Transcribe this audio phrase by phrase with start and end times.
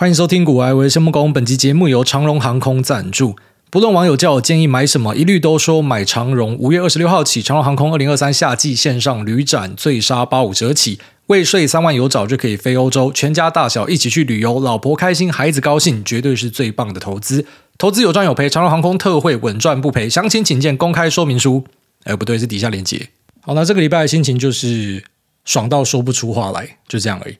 [0.00, 1.30] 欢迎收听股癌，我是谢孟恭。
[1.30, 3.36] 本期节目由长荣航空赞助。
[3.68, 6.56] 不论网友叫我建议买什么，一律都说买长荣。
[6.58, 17.44] 五月二十六号起，长荣航空二零二三夏季线上旅展最杀八五折起，未税三万有找就可以飞欧洲，全家大小一起去旅游，老婆开心，孩子高兴，绝对是最棒的投资。
[17.76, 20.08] 投资有赚有赔，长荣航空特惠稳赚不赔。
[20.08, 21.66] 详情请见公开说明书。
[22.04, 23.10] 哎，不对，是底下连接。
[23.42, 25.04] 好，那这个礼拜的心情就是
[25.44, 27.34] 爽到说不出话来，就这样而已。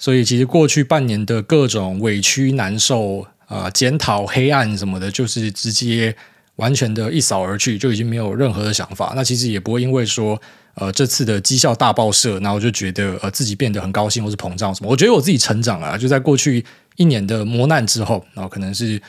[0.00, 6.16] 所以，其实过去半年的各种委屈、难受、啊、呃、检讨、黑暗什么的，就是直接
[6.56, 9.12] 完全的一扫而去，就已经没有任何的想法。
[9.14, 10.40] 那其实也不会因为说，
[10.74, 14.90] 呃，这次的绩效大爆射，然后就觉得呃自己变得很高兴或是膨胀什么。
[14.90, 16.64] 我觉得我自己成长了，就在过去
[16.96, 19.00] 一年的磨难之后，然后可能是。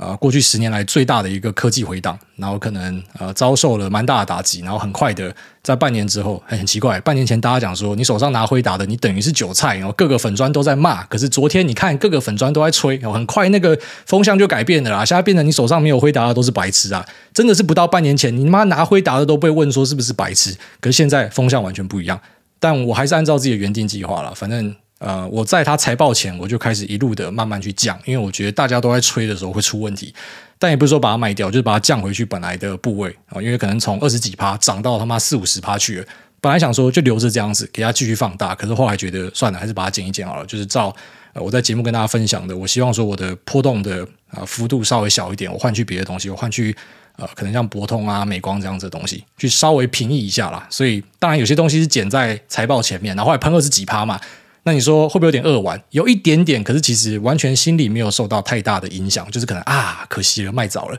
[0.00, 5.30] 呃，过去十年来最大的一个科技回档，然后可能呃遭受了蛮大的打击，然后很快的
[5.62, 22.18] 在半年之后，很奇怪，半年前大家讲说你手上拿辉达的，你等于是韭菜，然后各个粉专都在骂，可是昨天你看各个粉专都在吹，然后很快那个风向就改变了啦，现在变成你手上没有辉达的都是白痴啊，真的是不到半年前你妈拿辉达的都被问说是不是白痴，可是现在风向完全不一样，
[22.58, 24.74] 但我还是按照自己的原定计划了，反正。
[25.00, 30.14] 呃，我在他财报前，我就开始一路的慢慢去降，因为我觉得大家都在吹的时候会出问题，
[30.58, 36.06] 但也不是说把它卖掉，就是把它降回去本来的部位啊，因为可能从二十几趴涨到他妈四五十趴去了，
[36.38, 40.94] 本来想说就留着这样子给它继续放大，可是后来觉得算了，还是把它减一减好了，就是照
[41.32, 46.76] 我在节目跟大家分享的，我希望说我的波动的啊幅度稍微小一点，我换去别的东西，我换去
[47.16, 50.66] 呃可能像博通啊、美光这样子的东西，去稍微平抑一下啦。
[50.68, 54.20] 所以当然有些东西是减在财报前面，然后后来喷二十几趴嘛。
[54.62, 55.82] 那你说会不会有点扼腕？
[55.90, 60.98] 有一点点，可是其实完全心里没有受到太大的影响，就是可能啊，可惜了，卖早了。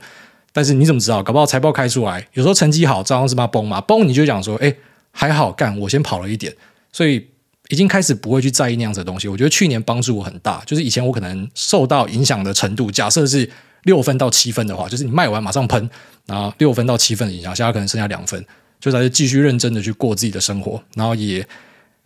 [0.52, 1.22] 但是你怎么知道？
[1.22, 4.76] 搞不好财报开出来，有时候成绩好，照样是嘛崩嘛崩，你就讲说，哎，
[5.12, 6.52] 还好干，我先跑了一点，
[6.92, 7.28] 所以
[7.70, 9.28] 已经开始不会去在意那样子的东西。
[9.28, 13.48] 我觉得去年帮助我很大，就是以前我可能受到影响的程度，假设是
[13.84, 15.88] 六分到七分的话，就是你卖完马上喷，
[16.26, 18.44] 然后六分到七分的影响，现在可能剩下两分，
[18.80, 21.48] 就还是继续认真的去过自己的生活，然后也。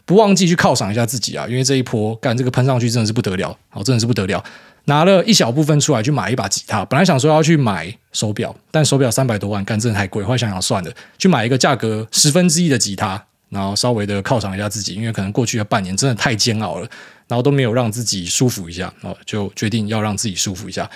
[0.05, 4.43] 不忘记去犒赏一下自己啊，因为这一波干这个喷上去真的是不得了，好，真的是不得了。
[4.85, 16.87] 拿了一小部分出来去买一把吉他，本来想说要去买手表，但手表三百多万，干真的太贵，后来想想算了，去买一个价格十分之一的吉他，然后稍微的犒赏一下自己，因为可能过去的半年真的太煎熬了，
[17.27, 20.87] 然后都没有让自己舒服一下，哦，就决定要让自己舒服一下。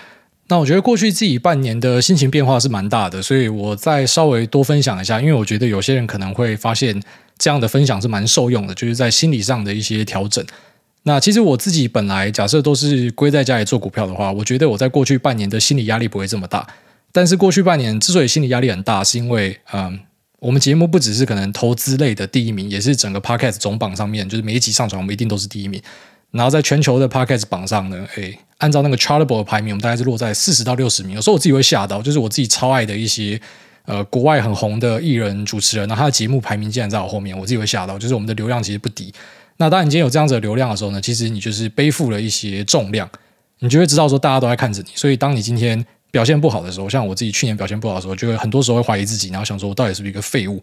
[0.49, 6.99] 那我觉得过去自己半年的心情变化是蛮大的，所以我再稍微多分享一下，因为我觉得有些人可能会发现
[7.37, 10.43] 这样的分享是蛮受用的，就是在心理上的一些调整。
[11.03, 16.67] 那其实我自己本来假设都是归在家里做股票的话，我觉得我在过去半年的心理压力不会这么大。
[17.11, 19.99] 但是过去半年之所以心理压力很大，是因为嗯，
[20.39, 25.81] 我们节目不只是可能投资类的第一名，也是整个 Podcast 总榜上面，就是每一集上传我们一定都是第一名。
[26.31, 28.37] 然后在全球的 Podcast 榜上呢，诶。
[28.59, 31.15] 按照那个 Chartable 的排名，我们大概是落在四十到六十名。
[31.15, 33.39] 有时候我自己会吓到，就是我自己超爱的一些
[33.85, 37.97] 呃国外很红的艺人主持人，然后他的节目排名竟然在我后面，我自己会吓到。
[37.97, 39.13] 就是我们的流量其实不低。
[39.55, 43.09] 那当你今天有这样子的流量的时候呢，其实你就是背负了一些重量，
[43.59, 44.89] 你就会知道说大家都在看着你。
[44.93, 50.61] 所以当你今天表现不好的时候，像我自己去年表现不好的时候，就会很多时候会怀疑自己，然后想说我到底是不是一个废物？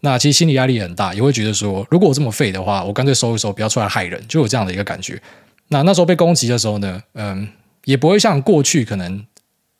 [0.00, 5.20] 那其实心理压力很大，也会觉得说如果我这么废的话，我干脆收一收，不要出来害人，就有这样的一个感觉。
[5.68, 7.48] 那那时候被攻击的时候呢，嗯。
[7.84, 9.24] 也不会像过去可能，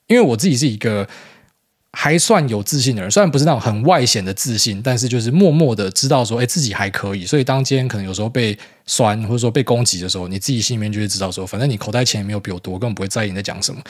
[0.07, 1.07] 因为我自己是一个
[1.93, 7.27] 还算有自信的人，虽然不是那种很外显的自信，但是就是默默的知道说，哎，自己还可以。
[7.27, 13.83] 所以当今天可能有时候被酸或者说被攻击的时候，你自己心里面就会知道说，反正你口袋钱也没有比我多，根本不会在意你在讲什么。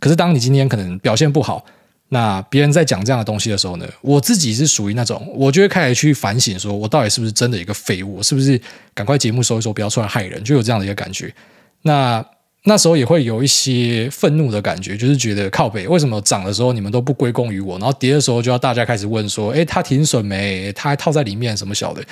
[0.00, 1.62] 可是当你今天可能表现不好，
[2.08, 8.60] 那别人在讲这样的东西的时候呢，我自己是属于那种，我就会开始去反省，说我到底是不是真的一个废物，是不是
[8.94, 11.34] 赶快节目收一收，不要出来害人，就有这样的一个感觉。
[11.82, 12.24] 那。
[12.68, 20.72] 那时候也会有一些愤怒的感觉，就是觉得靠北，为什么涨的时候你们都不归功于我，然后跌的时候就要大家开始问说，诶，他停损没？
[20.72, 22.02] 他还套在里面什么小的？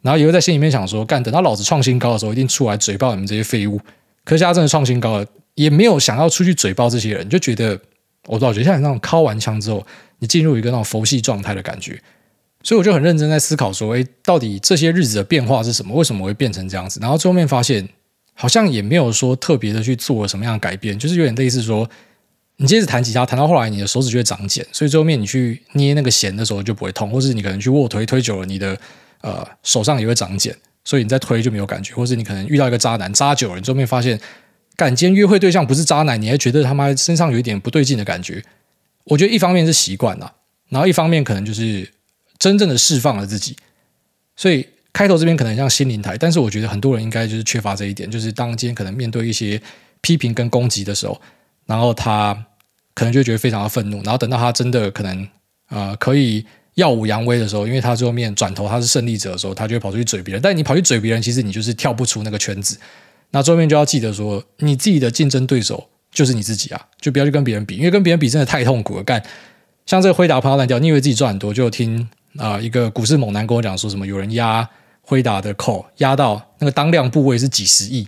[0.00, 3.78] 然后也会在心里面想说，干，等到老子创新高的时候，一定出来嘴爆你们这些废物。
[4.24, 7.78] 可是现在真的创新高了，也没有想要出去嘴爆这些人，就觉得
[8.26, 9.86] 我老觉得像你那种敲完枪之后，
[10.18, 12.00] 你进入一个那种佛系状态的感觉。
[12.62, 15.94] 所以我就很认真在思考说，哎，到底这些日子的变化是什么？
[15.94, 17.00] 为什么会变成这样子？
[17.00, 17.88] 然后最后面发现。
[18.32, 21.86] 好像也没有说特别的去做了什么样的改变，就是有点类似说，
[22.56, 28.74] 你接着弹吉他，弹到后来你的手指就会长茧，所以最后面你去捏那个弦的时候就不会痛，或是你可能去卧推推久了，你的
[29.20, 34.18] 呃手上也会长茧，所以你再推就没有感觉，或是你可能遇到一个渣男渣久了，你最后面发现，
[34.80, 38.42] 感，今约会对象不是渣男，你还觉得他妈身上有一点不对劲的感觉。
[39.04, 40.32] 我觉得一方面是习惯了，
[40.70, 41.88] 然后一方面可能就是
[42.38, 43.56] 真正的释放了自己，
[44.36, 44.66] 所以。
[44.92, 49.58] 开头这边可能像心灵台，但是我觉得很多人应该就是缺乏这一点，就是当今天可能面对一些
[50.00, 51.18] 批评跟攻击的时候，
[51.64, 52.34] 然后他
[52.92, 55.28] 可能就觉得非常的愤怒，然后等到他真的可能
[55.68, 56.44] 呃可以
[56.74, 60.42] 耀武扬威的时候，因为他最后面转头他是胜利者的时候，他就会跑出去嘴别人。
[60.42, 62.76] 但你跑去嘴别人，其实你就是跳不出那个圈子。
[63.30, 69.04] 那最后面就要记得说，你自己的竞争对手就是你自己啊，就不要去跟别人比，因为跟别人比真的太痛苦了。
[69.04, 69.22] 干
[69.86, 74.68] 像这个辉达碰到烂掉，你以为自己赚很多，就听啊、一个股市猛男跟我讲说什么，有人压
[75.02, 78.06] 辉达的 call 压到那个当量部位是几十亿。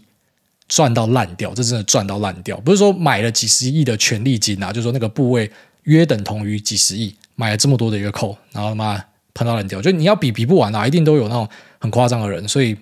[0.68, 2.58] 赚到烂掉，这真的赚到烂掉。
[2.60, 5.50] 不是说买了几十亿的权利金啊，就是说那个部位
[5.82, 9.04] 约等同于几十亿，买了这么多的一个扣，然后他妈
[9.34, 9.82] 喷到烂掉。
[9.82, 11.46] 就你要比比不完啊，一定都有那种
[11.78, 12.48] 很夸张的人。
[12.48, 12.74] 所以，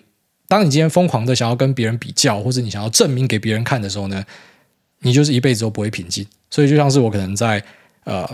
[0.50, 4.24] 当你今天疯狂的想要跟别人比较，或者你想要证明给别人看的时候呢，
[4.98, 6.26] 你就是一辈子都不会平静。
[6.50, 7.62] 所以，就像是我可能在
[8.02, 8.28] 呃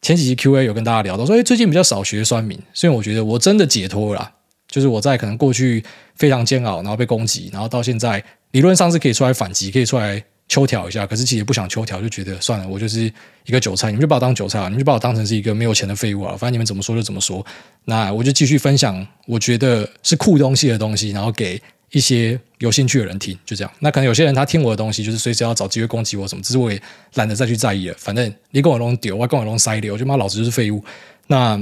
[0.00, 4.32] 前几期 Q&A 有跟大家聊到说，哎，最近比较少学酸民，所以我觉得我真的解脱了。
[4.66, 5.84] 就是我在可能过去
[6.16, 8.24] 非常煎熬，然后被攻击，然后到现在。
[8.50, 13.10] 理论上是可以出来反击，可以出来秋条一下，可是其实不想秋条，就觉得算了，我就是
[13.46, 16.36] 一个韭菜，你们就把我当韭菜，你们就把我当成是一个没有钱的废物啊！
[16.36, 17.42] 反正你们怎么说就怎么说，
[17.86, 21.58] 那我就继续分享我觉得是酷东西的东西，然后给
[21.92, 23.72] 一些有兴趣的人听，就这样。
[23.80, 26.78] 那可能有些人他听我的东西，就是随时要找机会攻击我什么，只是我也
[27.14, 27.94] 懒得再去在意了。
[27.96, 30.84] 反正你跟我弄丢，我跟我弄塞丢，我就骂老子就是废物。
[31.28, 31.58] 那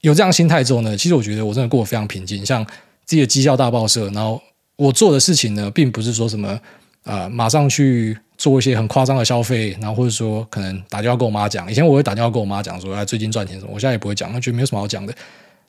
[0.00, 2.66] 有这样心态之后呢，其实我觉得我真的过得非常平静，像
[3.04, 4.42] 自己的绩效大报社，然后。
[4.76, 6.48] 我做的事情呢，并不是说什么
[7.04, 11.70] 啊、呃，马上去做一些很夸张的消费，然后或者说可能打电话跟我妈讲。
[11.70, 15.14] 以前我会打电话跟我妈讲说，哎，最近赚钱什么，我现在也不会讲，那觉得没有什么好讲的。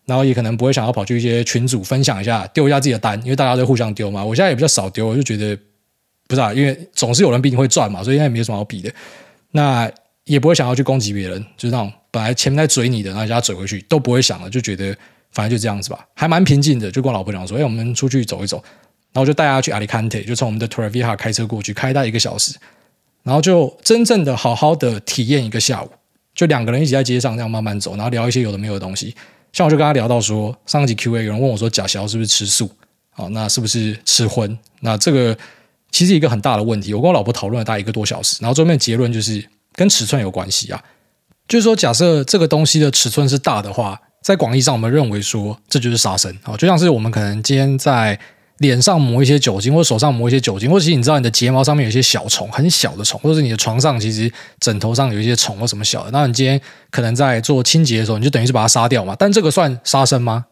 [0.06, 4.25] 然后也可能不会想要跑去一些群组分享一下，丢一下自己的单，因为大家都互相丢嘛。
[4.25, 5.57] 我现在也比较少丢，我就觉得
[6.27, 8.92] 不是啊，因为总是有人比你会赚嘛，所以现在也没什么好比的。
[9.51, 9.89] 那
[10.25, 14.94] 也不会想要去攻击别人，就是那种本来前面在嘴你的，然后人家嘴回去都不会想了，就觉得
[15.31, 16.92] 反正就这样子吧，还蛮平静的。
[16.92, 18.62] 就跟我老婆讲说，哎，我们出去走一走。
[19.15, 22.53] 然后就带他去阿里坎特，就从我们的 Torrevieja 开车过去，开大一个小时，
[23.23, 25.89] 然后就真正的好好的体验一个下午，
[26.33, 29.15] 就两个人一起在街上这样慢慢走，然后聊一些有的没有的东西。
[29.53, 32.69] 像我就跟他聊到说，上一集 Q&A 有人问我说，假小是不是吃素？
[33.12, 34.59] 好，那是不是吃荤？
[34.81, 35.38] 那这个
[35.91, 36.94] 其实一个很大的问题。
[36.94, 39.41] 我跟我老婆讨论了大概一个多小时，然后最后面结论就是
[39.71, 40.83] 跟尺寸有关系啊，
[41.47, 48.19] 就是说假设这个东西的尺寸是大的话，在广义上我们认为说这就是杀生啊，就像是我们可能今天在。
[48.60, 54.31] 脸上抹一些酒精，或者手上抹一些酒精，或者其实你知道你的睫毛上面有一些小虫，很小的虫，或者是你的床上其实
[54.62, 56.60] 枕头上有一些虫或什么小的，那你今天
[56.90, 59.13] 可能在做清洁的时候，你就等于是把它杀掉嘛。
[59.19, 60.46] 但这个算杀生吗？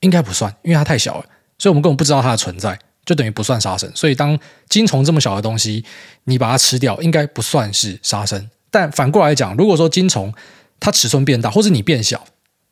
[0.00, 1.24] 应该不算，因为它太小了，
[1.58, 3.90] 所以我们根本不知道它的存在，就等于不算杀生。
[3.94, 5.82] 所以当金虫这么小的东西，
[6.24, 8.50] 你把它吃掉，应该不算是杀生。
[8.70, 10.34] 但反过来讲，如果说金虫
[10.78, 12.22] 它尺寸变大，或者你变小，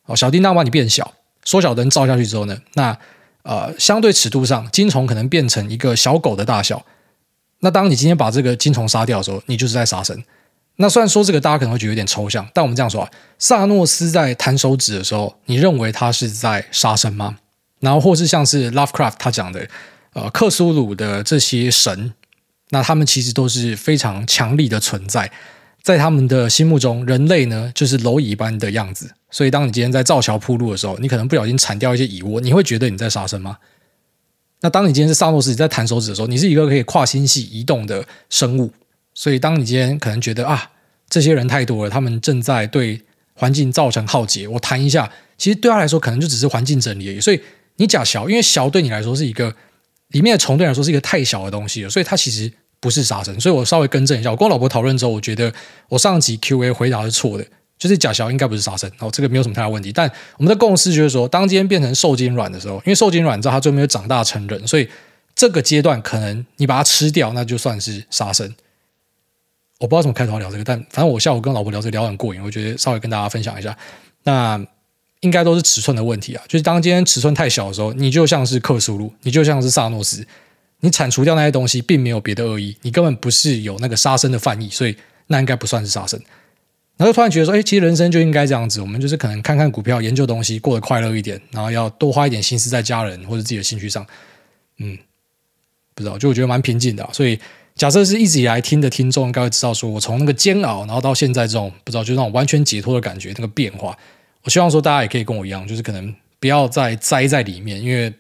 [0.05, 1.15] 哦，小叮当把你变小，
[1.45, 2.99] 缩小灯照下去之后呢，那。
[3.47, 6.85] 呃，相对尺度上，金虫可能变成一个小狗的大小。
[7.61, 10.21] 那当你今天把这个金虫杀掉的时候，你就是在杀生。
[10.79, 17.39] 那虽然说这个大家可能会觉得有点抽象，但我们这样说啊，萨诺斯在弹手指的时候，你认为他是在杀生吗？
[17.79, 19.69] 然后或是像是 Lovecraft 他讲的，
[20.13, 22.13] 呃，克苏鲁的这些神，
[22.71, 25.31] 那他们其实都是非常强力的存在。
[25.87, 29.09] 在他们的心目中，人类呢就是蝼蚁般的样子。
[29.31, 33.59] 所以，当你今天在造桥铺路的时候，你可能不小心铲掉一些蚁窝，你会觉得你在杀生吗？
[34.63, 38.73] 那当你今天是萨诺斯你在弹手指的时候，你是一个可以跨星系移动的生物。
[39.15, 40.73] 所以，当你今天可能觉得啊，
[41.09, 43.01] 这些人太多了，他们正在对
[43.35, 45.09] 环境造成浩劫，我弹一下，
[45.39, 47.21] 其实对他来说可能就只是环境整理而已。
[47.21, 47.41] 所以，
[47.77, 49.55] 你假小，因为小对你来说是一个
[50.09, 52.53] 里面的虫对你来说是一个太小的东西了，所以它其实。
[52.87, 54.31] 不是杀生，所以我稍微更正一下。
[54.31, 55.53] 我跟我老婆讨论之后，我觉得
[55.89, 57.45] 我上集 Q&A 回答是错的，
[57.77, 59.91] 就是假小应该不是杀生，哦，这个没有什么太大问题。
[59.93, 64.89] 但我们的共识就是说，当今天变成受精卵的时候，因为受精卵知道它最后没有长大成人，所以
[65.35, 68.55] 这个阶段可能你把它吃掉，那就算是杀生。
[69.81, 73.77] 我不知道怎么开头聊这个，但反正我下午跟老婆聊这个聊很过瘾，我觉得稍微跟大家分享一下。
[74.23, 74.65] 那
[75.21, 80.25] 应该都是尺寸的问题啊，就是当今天尺寸太小的时候，你就像是克苏鲁，你就像是萨诺斯。
[80.81, 84.95] 你铲除掉那些东西，并没有别的恶意，你根本不是有那个杀生的犯意，所以
[85.29, 86.21] 那应该不算是杀生。
[86.99, 94.07] 然后突然觉得说，哎，其实人生就应该这样子，我们就是可能看看股票，研究东西，过得快乐一点，然后要多花一点心思在家人或者自己的兴趣上。
[94.79, 94.97] 嗯，
[95.95, 97.09] 不知道，就我觉得蛮平静的。
[97.13, 97.39] 所以
[97.75, 103.97] 假设是一直以来听的听众，应该会知道，说我从那个煎熬，然后到现在这种不知道，就那种完全解脱的感觉，那个变化。
[104.43, 108.13] 我希望说大家也可以跟我一样，就是可能不要再栽在里面，因为。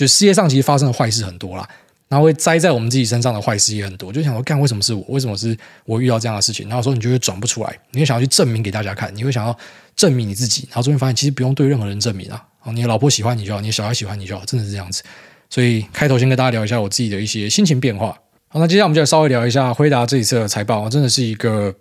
[0.00, 1.68] 就世界上其实发生的坏事很多啦，
[2.08, 4.10] 然后会栽在我们自己身上的坏事也很多。
[4.10, 5.04] 就想说，干为什么是我？
[5.08, 5.54] 为什么是
[5.84, 6.66] 我遇到这样的事情？
[6.70, 9.54] 然后说你就会转不出来，你会想要去证明给大家看，你会想要
[9.94, 10.66] 证明你自己。
[10.70, 12.42] 然后终于发现，其实不用对任何人证明啊。
[12.72, 15.02] 你的老婆喜欢你就好，你的小孩喜欢你就好，真的是这样子。
[15.50, 18.18] 所以开头先跟大家聊一下我自己的一些心情变化。
[18.48, 21.74] 好，那接下来我们就来稍微聊一下辉达这一次的财报，真的是一个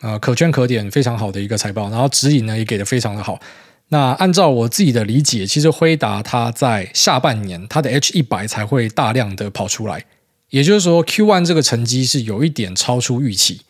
[0.00, 3.40] 呃可圈可点非常好的一个财报，然后指引呢也给的非常的好。
[3.88, 10.04] 那按照我自己的理解，其实辉达它在下半年它的 H 一百才会大量的跑出来，
[10.50, 13.60] 也就是说 Q one 这个成绩是有一点超出预期，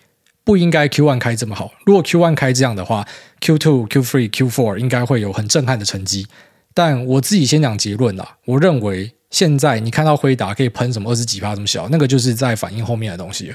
[0.44, 1.72] 不应该 Q one 开这么好。
[1.84, 3.06] 如果 Q one 开这样的话
[3.40, 6.26] ，Q two、Q three、Q four 应该会有很震撼的成绩。
[6.72, 13.54] 但我自己先讲结论啦，我认为现在你看到辉达可以喷什么二十几趴这么小，那个就是在反映后面的东西，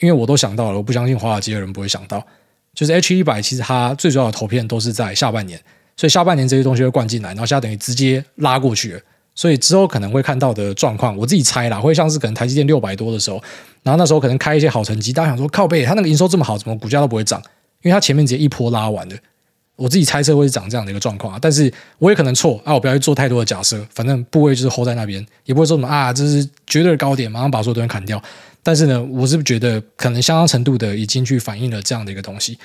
[0.00, 2.26] 因为我都想到了，我不相信华尔街的人不会想到，
[2.74, 5.60] 就是 H 一百其实它最主要的投片都是在下半年。
[5.96, 9.00] 所以下半年这些东西会灌进来，然后现在等于直接拉过去了。
[9.34, 13.42] 所以之后可能会看到的状况，我自己猜啦，会像是可能台积电六百多的时候，
[13.82, 17.42] 然后那时候可能开一些好成绩，大家想说靠背，它那个营收这么好，怎么股价都不会涨？
[17.82, 19.16] 因为它前面直接一波拉完的。
[19.76, 28.22] 我自己猜测会是涨这样的一个状况啊，但是我也可能错啊，我不要去做太多的假设，反正部位就是 hold 在那边，也不会说什么啊，这是绝对的高点，马上把所有东西砍掉。
[28.62, 32.56] 但是呢，我是觉得可能相当程度的已经去反映了这样的一个东西。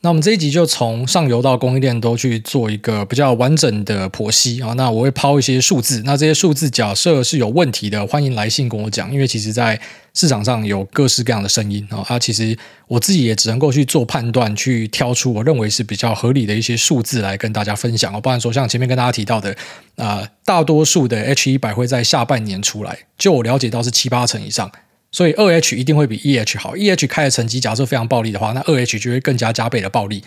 [0.00, 4.72] 那我们这一集就从上游到供应链都去做一个比较完整的剖析啊。
[4.74, 9.12] 那我会抛一些数字，那这些数字假设是有问题的，欢迎来信跟我讲。
[9.12, 9.80] 因为其实在
[10.14, 18.12] 市场上有各式各样的声音啊，其实我自己也只能够去做判断，去挑出我认为是比较合理的一些数字来跟大家分享。
[18.22, 19.56] 不然说像前面跟大家提到的
[19.96, 24.70] 啊，大多数的 H 一百会在下半年出来，就我了解到是七八成以上。
[25.10, 30.22] 所以二 H 一定会比一 H 好，一 H 开的成绩假设非常暴利的话，那二 H 就会更加加倍的暴利。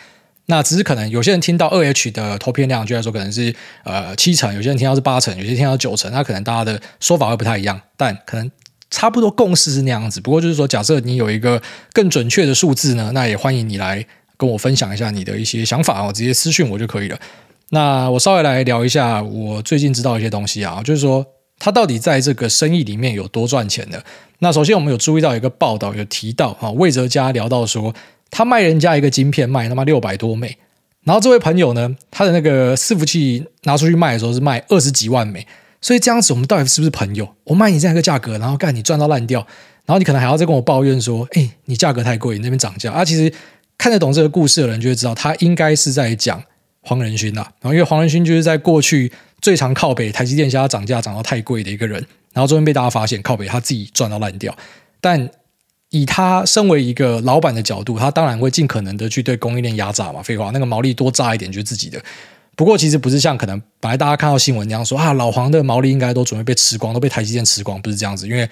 [0.48, 8.52] 那只是可能有些人听到二 H 的投片量，就来说可能是呃七成，有些人听到是八成，有些人听到九成，那可能大家的说法会不太一样，但可能
[8.90, 10.20] 差不多共识是那样子。
[10.20, 11.62] 不过就是说，假设你有一个
[11.94, 14.04] 更准确的数字呢，那也欢迎你来
[14.36, 17.20] 跟我分享一下你的一些想法哦，直接私讯我就可以了。
[17.70, 21.24] 那我稍微来聊一下我最近知道一些东西啊，就是说。
[21.64, 24.02] 他到底在这个生意里面有多赚钱呢？
[24.40, 27.94] 那首先我们有注意到一个报道，有提到啊，魏哲家聊到说，
[28.32, 30.58] 他卖人家一个晶片卖他妈六百多美，
[31.04, 35.46] 然后这位朋友呢，他的那个伺服器拿出去卖的时候是卖二十几万美，
[35.82, 37.30] 所以这样子我们到底是不是朋友？
[37.44, 39.46] 我卖你这样一个价格，然后干你赚到烂掉，
[39.86, 43.06] 然后你可能还要再跟我抱怨说，哎，你价格太贵，那边涨价啊。
[43.06, 43.32] 其实
[43.78, 46.42] 看得懂这个故事的人就会知道，他应该是在讲
[46.82, 49.12] 黄仁勋呐，然后因为黄仁勋就是在过去。
[49.42, 54.56] 最常靠北，台积电现在涨价涨到太贵的一个人，然后终于被大家发现靠北，他自己赚到烂掉。
[55.02, 55.30] 但
[55.90, 60.22] 以他身为一个老板的角度，他当然会尽可能的去对供应链压榨嘛。
[60.22, 62.00] 废话，那个毛利多榨一点就是自己的。
[62.56, 68.28] 不过其实不是像可能本来大家看到新闻那样说啊，老黄的毛利应该都准备被吃光，都被台积电吃光，不是这样子。
[68.28, 68.48] 因为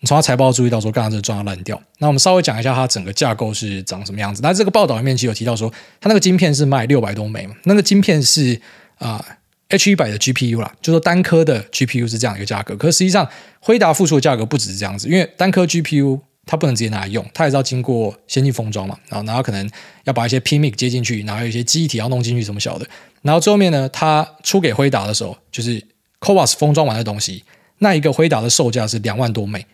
[0.00, 1.80] 你从他财报注意到说，刚刚这赚到烂掉。
[1.98, 4.42] 那我们稍微讲一下它整个架构是长什么样子。
[4.42, 8.60] 那这个报道里面其实有提到说，他那个晶片是卖六百多美嘛，那个晶片是
[8.98, 9.24] 啊。
[9.72, 13.26] H 一百的 GPU 啦，就说单颗的 GPU 是这样一个价格，可实际上
[13.58, 19.68] 辉达付出的价格不只是这样子，因为单颗 GPU 它不能直接拿来用，它也是要经过先进封装嘛，然后然后可能
[20.04, 22.86] 要把一些 PMIC 接进去，然后有一些记忆体要弄进去什么小的，
[23.22, 25.82] 然后最后面呢，它出给辉达的时候，就是
[26.20, 27.44] CoWoS 封装完的东西，
[27.78, 29.66] 那一个辉达的售价是两万多美，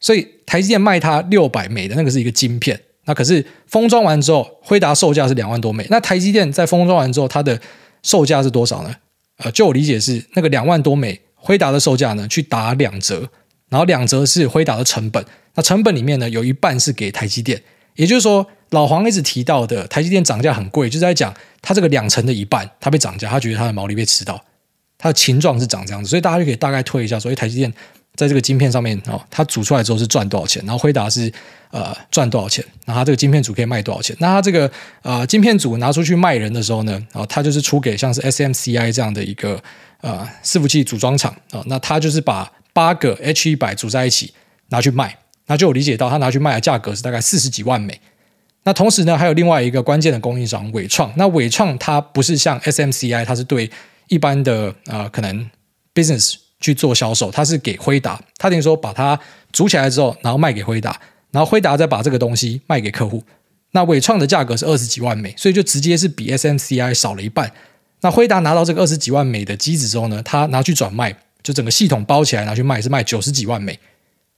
[0.00, 7.60] 所以台积电卖它六百美的那个是一个晶片，那可是封装完之后，辉达售价是两万多美，那台积电在封装完之后，它的
[8.06, 8.94] 售价是多少呢？
[9.38, 13.28] 呃，就我理解是那个两万多美，辉达的售价呢去打两折，
[13.68, 15.22] 然后两折是辉达的成本。
[15.56, 17.60] 那成本里面呢有一半是给台积电，
[17.96, 24.40] 也就是说老黄一直提到的台积电涨价很贵，就是在讲他这个两成的一半，他被涨价，他觉得他的毛利被吃到，
[24.96, 27.72] 他的情状是长这样子，所以大家就可以大概推一下，所以台积电。
[28.16, 30.62] 在这个晶片上面哦，它煮出来之后是赚多少钱？
[30.64, 31.32] 然后辉达是
[31.70, 32.64] 呃赚多少钱？
[32.84, 34.16] 然后它这个晶片组可以卖多少钱？
[34.18, 34.70] 那它这个
[35.02, 39.62] 呃晶片组拿出去卖人的时候呢，然后它就是出给像是 SMCI 这样的一个
[40.00, 44.32] 呃伺服器组装厂啊，那它就是把八个 H 一百组在一起
[44.70, 48.00] 拿去卖，那就有理解到它拿去卖的价格是大概四十几万美。
[48.64, 53.70] 那同时呢，还有另外一个关键的供应商纬创，那纬创它不是像 SMCI，它是对
[54.08, 54.74] 一般的、
[55.12, 55.48] 可能
[55.94, 56.34] business。
[56.60, 59.18] 去做销售，他是给辉达，他等于说把它
[59.52, 63.22] 组起来之后，然后卖给辉达，然后辉达再把这个东西卖给客户。
[63.72, 67.52] 那伟创的价格是二十几万美，所以就直接是比 SMCI 少了一半。
[68.00, 73.78] 那辉达拿到这个二十几万美的机子之后呢，他拿去转卖，就整个系统包起来拿去卖是卖九十几万美，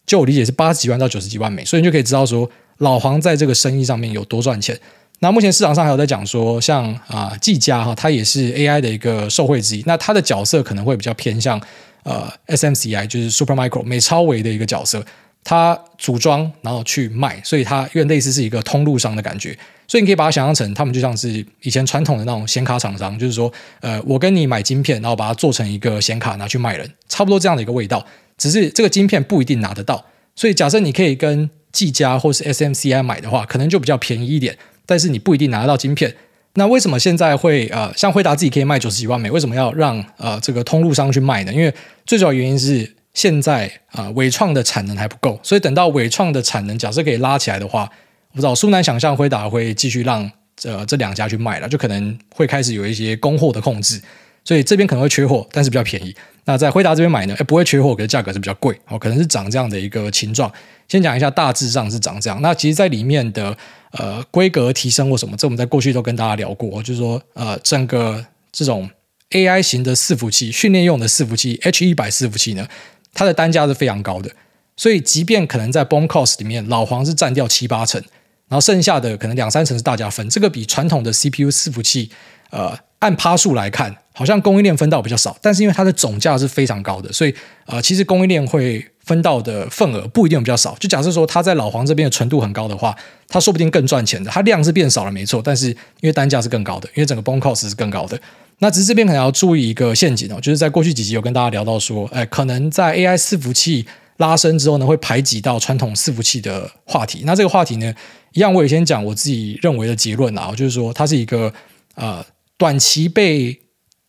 [0.07, 4.79] 就我理解是八十几万到九十几万美，所以你就可以知道说老黄在这个生意上面有多赚钱。
[5.21, 11.61] 那目前市场上还有在讲说，像啊技嘉哈，它也是 AI 的一个受惠之一，那它的角色可能会比较偏向。
[12.05, 15.05] 呃，SMCI 就是 Supermicro 美超微的一个角色，
[15.45, 19.59] 它组装然后去卖，所以它有点类似是一个通路商的感觉。
[19.87, 28.03] 所以你可以把它想象成，他们就像是以前传统的那种显卡厂商，就是说，呃，我跟你买晶片，然后把它做成一个显卡拿去卖人，差不多这样的一个味道。
[28.39, 30.03] 只是这个晶片不一定拿得到，
[30.35, 34.57] 所以假设你可以跟技嘉或是 SMCI 买的话，可能就比较便宜一点，
[34.89, 36.15] 但是你不一定拿得到晶片。
[36.55, 41.53] 那为什么现在会呃，像辉达自己可以卖九十几万美，为什么要让呃这个通路商去卖呢？
[41.53, 41.73] 因为
[42.07, 47.83] 最主要原因是现在啊、呃，创的产能还不够，所以等到伟创的产能假设可以拉起来的话，
[48.31, 50.29] 我不知道，苏南想象辉达会继续让
[50.65, 54.01] 呃这两家去卖了，就可能会开始有一些供货的控制，
[54.43, 56.17] 所以这边可能会缺货，但是比较便宜。
[56.45, 60.51] 那在辉达这边买呢，诶不会缺货，可是价格是比较贵哦，可能是长这样的一个情状。
[60.89, 62.41] 先讲一下大致上是长这样。
[62.41, 63.55] 那其实，在里面的
[63.93, 68.89] 呃规格提升或什么，这我们在过去都跟大家聊过，就是说呃整个这种
[69.31, 72.67] AI 型的伺服器训练用的伺服器 H100 伺服器呢，
[73.13, 74.31] 它的单价是非常高的。
[74.77, 78.01] 所以，即便可能在 BOM cost 里面，老黄是占掉七八成，
[78.49, 80.29] 然后剩下的可能两三成是大家分。
[80.29, 82.11] 这个比传统的 CPU 伺服器
[82.51, 82.79] 呃。
[83.01, 87.33] 按趴数来看，好像供应链分到比较少，但是因为它的总价是非常高的，所以
[87.67, 90.77] 呃，其实供应链会分到的份额不一定比较少。
[90.79, 92.95] 就假设说它在老黄这边的纯度很高的话，
[93.27, 94.31] 它说不定更赚钱的。
[94.31, 98.21] 它量是变少了没错，但是因为单价是更高的，因为整个 BOM cost 是更高的。
[98.59, 103.87] 那只是这边可能要注意一个陷阱哦，就是在过去几集有跟大家聊到说，哎，可能在 AI 伺服器
[104.19, 107.23] 拉升之后呢，会排挤到传统伺服器的话题。
[107.25, 107.95] 那这个话题呢，
[108.33, 111.53] 一样我也先讲我自己认为的结论啊，就是说它是一个
[111.95, 112.25] 呃。
[112.61, 113.57] 短期被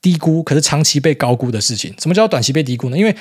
[0.01, 1.93] 低估，可是长期被高估的事情。
[2.01, 2.97] 什么叫短期被低估呢？
[2.97, 3.15] 因为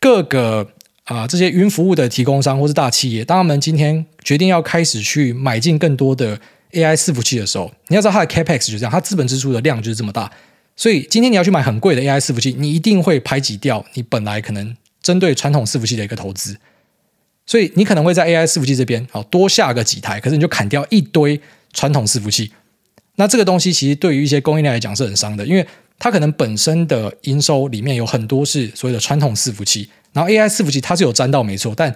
[0.00, 0.66] 各个
[1.08, 6.38] 啊、呃、这些云服务的提供商或是大企业，当他们今天决定要开始去买进更多的
[6.72, 10.30] AI 伺服器的时候，你要知道它的 Capex 就这样，它资本支出的量就是这么大。
[10.76, 16.56] 所以今天你要去买很贵的 AI 伺服器，你一定会排挤掉你本来可能针对传统伺服器的一个投资。
[17.46, 21.40] 所以你可能会在 AI 伺服器这边好多下个几台，可是你就砍掉一堆
[21.72, 22.52] 传统伺服器。
[23.16, 25.66] 那这个东西其实对于一些供应链来讲是很伤的，因为
[25.98, 31.94] 它可能本身的营收里面有很多是所谓的传统伺服器，然后 AI 伺服器它是有沾到没错，但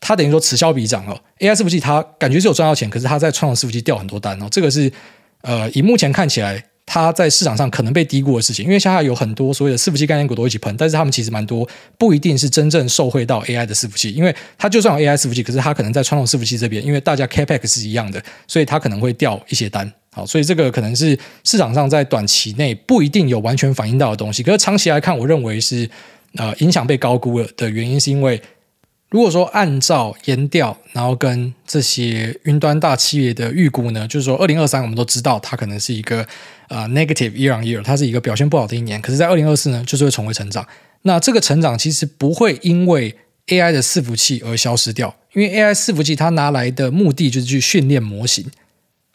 [0.00, 1.20] 它等于说此消彼长哦。
[1.38, 4.92] AI 伺服器它感觉是有赚到钱，可是它在传统伺服器掉很多单哦，这个是
[5.40, 19.92] 呃以目前看起来它在市场上可能被低估的事情，因为现在有很多所谓的伺服器概念股都一起喷，但是他们其实蛮多不一定是真正受惠到 AI 的伺服器，因为它就算有 AI 伺服器，可是它可能在传统伺服器这边，因为大家 Capex 是一样的，所以它可能会掉一些单。
[20.18, 25.88] 好，所以这个可能是市场上在短期内不一定有完全反映到的东西，可是长期来看，我认为是
[26.34, 28.42] 呃影响被高估了的原因，是因为
[29.10, 36.26] 如果说按照研调，然后跟这些云端大企业的预估呢，就是说二零二三我们都知道它可能是一个
[36.68, 40.66] 呃 negative year on year，它是一个表现不好的一年，可是，在二零二四呢，就是会重回成长。
[41.02, 43.14] 那这个成长其实不会因为
[43.46, 48.44] AI 的伺服器而消失掉，因为 AI 伺服器它拿来的目的就是去训练模型。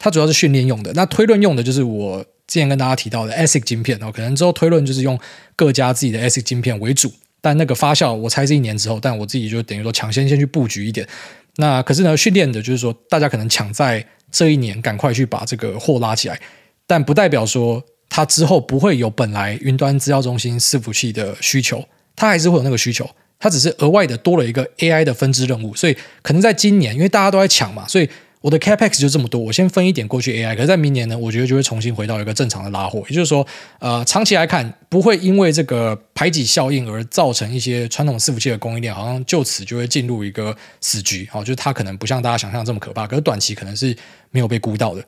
[0.04, 5.18] 它主要是训练用的，那推论用的就是我之前跟大家提到的 ASIC 晶片哦，可能之后推论就是用
[5.56, 11.08] 各家自己的 ASIC 晶片为主，但那个发酵我猜是一年之后，但我自己就等于说抢先先去布局一点。
[11.56, 16.38] 那可是呢，训练的就是说大家可能抢在这一年赶快去把这个货拉起来，
[16.86, 21.82] 但不代表说它之后不会有本来云端资料中心伺服器的需求，
[22.14, 28.06] 它还是会有那个需求，它只是额外的多了一个 AI 的分支任务，所以可能在今年，因为大家都在抢嘛，所以。
[28.44, 33.46] 我的 Capex 就这么多，我先分一点过去 AI，可是在明年呢，我觉得就会重新回到一个正常的拉货，也就是说，
[33.78, 43.96] 呃，长期来看不会因为这个排挤效应而造成一些传统伺服器的供应链好像就此就会进入一个死局，好，就是它可能不像大家想象这么可怕，可是短期可能是
[44.30, 45.02] 没有被估到的。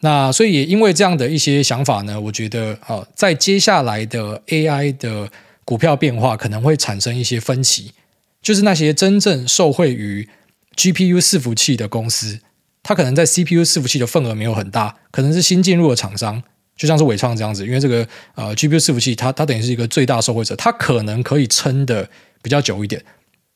[0.00, 5.30] 那所以也因为这样的一些想法呢，我觉得啊，在接下来的 AI 的
[5.66, 7.92] 股票变化可能会产生一些分歧，
[8.40, 10.26] 就是那些真正受惠于
[10.78, 12.38] GPU 伺服器的公司，
[12.84, 16.40] 它可能在 CPU 伺服器的份额没有很大，可能是新进入的厂商，
[16.76, 17.66] 就像是伟创这样子。
[17.66, 22.08] 因为这个呃 GPU 伺服器，它它等于是一个最大受惠者，它可能可以撑得
[22.40, 23.04] 比较久一点。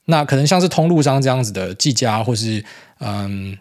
[0.06, 2.64] 那可能像是通路商这样子的技嘉或是
[2.98, 3.56] 嗯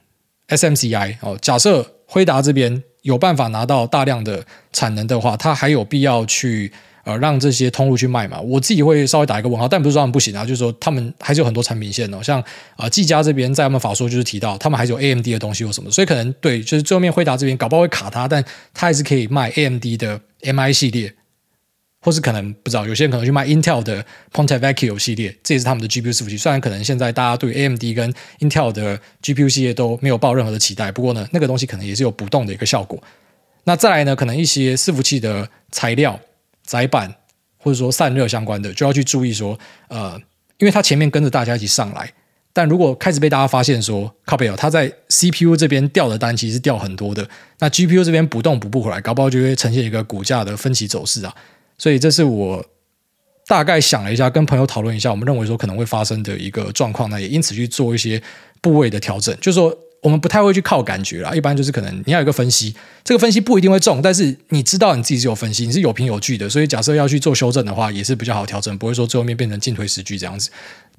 [0.47, 4.43] SMCI 哦，假设辉达这边有办法拿到大量的
[4.73, 6.73] 产能的话，它还有必要去。
[7.03, 12.45] 呃，让这些通路去卖嘛，我自己会稍微打一个问号，但不是说他们不行啊，就是说他们还是有很多产品线哦，像啊、
[12.85, 21.13] 呃，技嘉这边在他们法说就是提到，他们还是有 AMD 的东西或什么，所以可能对，就是最后面惠达这边搞不好会卡它，但它还是可以卖 AMD 的 MI 系列，
[22.01, 26.37] 或是可能不知道，有些人可能去卖 Intel 的 Ponte Vecchio 系列，这也是他们的 GPU 伺服器。
[26.37, 33.01] 虽然可能现在大家对 AMD 跟 Intel 的 GPU 系列都没有抱任何的期待，不过呢，那个东西可能也是有补动的一个效果。
[33.63, 36.19] 那再来呢，可能一些伺服器的材料
[36.63, 37.15] 载板。
[37.63, 39.55] 或者说散热相关的，就要去注意说，
[39.89, 40.19] 呃，
[40.57, 42.11] 因为它前面跟着大家一起上来，
[42.51, 51.31] 但如果开始被大家发现说，靠背哦，它在 CPU 这边掉的单其实是掉很多的，那 GPU 这边补动补不回来，搞不好就会呈现一个股价的分歧走势啊。
[51.77, 52.65] 所以这是我
[53.45, 58.19] 大概想了一下，跟朋友讨论一下，我们认为说可能会发生的一个状况，那也因此去做一些
[58.59, 59.71] 部位的调整，就是说。
[60.01, 70.49] 我们不太会去靠感觉啦，一般就是可能你要有一个分析，这个分析不一定会中，但是你知道你自己是有分析，你是有凭有据的，所以假设要去做修正的话，也是比较好调整，不会说最后面变成进退失据这样子。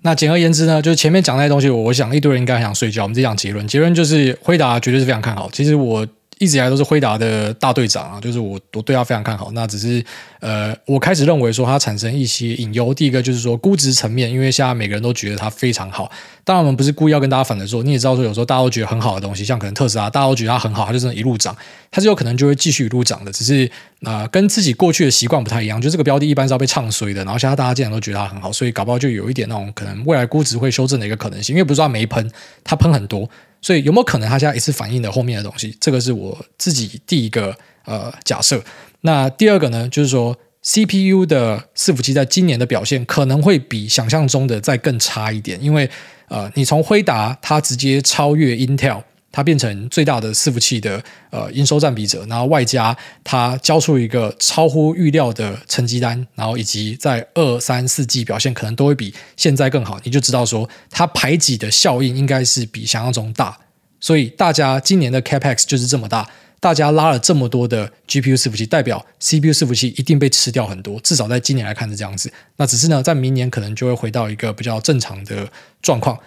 [0.03, 3.03] 那简而言之呢，就是前面讲那些东西，我想一堆人应该很想睡觉。
[3.03, 5.51] 我们再讲结论，结论就是回答绝对是非常看好。
[5.53, 6.07] 其实我。
[6.39, 9.51] 一直以来都是辉达的大队长啊，就是我我对他非常看好。
[9.53, 10.05] 那只是
[10.41, 12.93] 呃，我开始认为说它产生一些隐忧。
[12.93, 16.11] 第一个就是说估值层面，因为现在每个人都觉得它非常好。
[16.45, 21.57] 当然我们不是故意要跟大家反着说，你也知道说有时候大家都觉得很好的东西，像可能特斯拉，大家都觉得它很好，它就真的一路涨，
[21.91, 23.31] 它是有可能就会继续一路涨的。
[23.31, 23.65] 只是
[24.03, 27.23] 啊、呃，跟自己过去的习惯不太一样，就这个标的一般是要被唱衰的。
[27.25, 31.55] 然后现在大家竟然都觉得它很好，所以搞不好就有一点那种可能未来估值会修正的一个可能性。
[31.55, 32.29] 因为不是说它没喷，
[32.65, 33.31] 它喷很多。
[33.63, 35.75] 所以有没有可能它现在一次反映了后面的东西？
[35.81, 38.63] 这个是我自己第一个呃假设。
[39.01, 45.89] 那第二个呢，就是说 CPU 的伺服器在今年的表现可能会比想象中的再更差一点，因为
[46.29, 49.03] 呃，你从辉达它直接超越 Intel。
[49.33, 63.59] 它变成最大的伺服器的呃营收占比者，然后外加它交出一个超乎预料的成绩单，然后以及在二三四季表现可能都会比现在更好，你就知道说它排挤的效应应该是比想象中大，
[63.99, 66.29] 所以大家今年的 Capex 就是这么大，
[66.61, 72.31] 大家拉了这么多的 GPU 伺服器，代表 CPU 伺服器一定被吃掉很多，至少在今年来看是这样子。
[72.57, 76.19] 那只是呢，在明年可能就会回到一个比较正常的状况。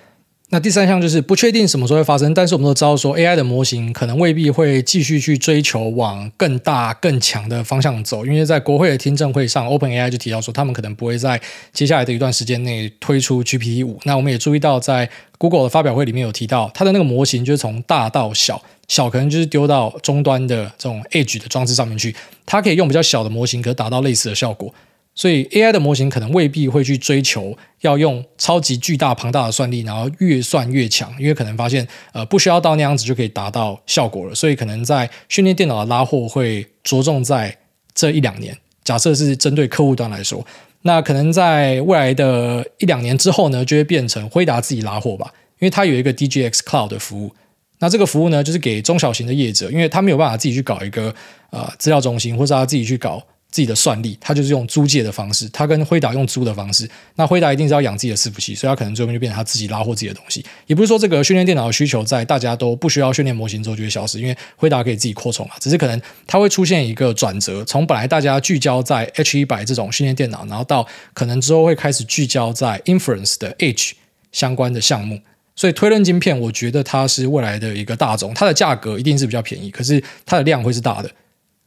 [0.49, 11.41] 那第三项就是不确定什么时候会发生，但是我们都知道说 AI 的模型可能未必会继续去追求往更大更强的方向走，因为在国会的听证会上，OpenAI 就提到说他们可能不会在
[11.73, 13.99] 接下来的一段时间内推出 GPT 五。
[14.03, 24.71] 那我们也注意到，在 Google 的发表会里面有提到，它的那个模型就是从大到小，小可能就是丢到终端的这种 Edge 的装置上面去，它可以用比较小的模型，可达到类似的效果。
[25.15, 34.35] 所以 AI 的模型可能未必会去追求要用超级巨大庞大的算力，然后越算越强，因为可能发现呃不需要到那样子就可以达到效果了。
[34.35, 37.57] 所以可能在训练电脑的拉货会着重在
[37.93, 38.55] 这一两年。
[38.83, 40.45] 假设是针对客户端来说，
[40.81, 47.33] 那可能在未来的一两年之后呢，就会变成辉达自己拉货吧，因为它有一个 DGX Cloud 的服务。
[47.79, 51.15] 那这个服务呢，就是给中小型的业者，因为他没有办法自己去搞一个
[51.51, 53.25] 呃资料中心，或者他自己去搞。
[53.55, 56.85] 自己的算力，他就是用租借的方式，他跟辉达用租的方式。
[57.15, 60.45] 那辉达一定是要养自己的伺服器，所以他可能最后面就变成他自己拉货自己的东西。
[60.67, 65.55] 也不是说这个训练电脑的需求在大家都不需要训练模型之后就会消失，因为辉达可以自己扩充啊。
[65.61, 73.95] 只是可能它会出现一个转折，从本来大家聚焦在 H 一百这种训练电脑，然后到可能之后会开始聚焦在 Inference 的 H
[74.33, 75.21] 相关的项目。
[75.55, 81.09] 所以推论晶片，我觉得它是未来的一个大宗，它的价格一定是比较便宜，可是它的量会是大的。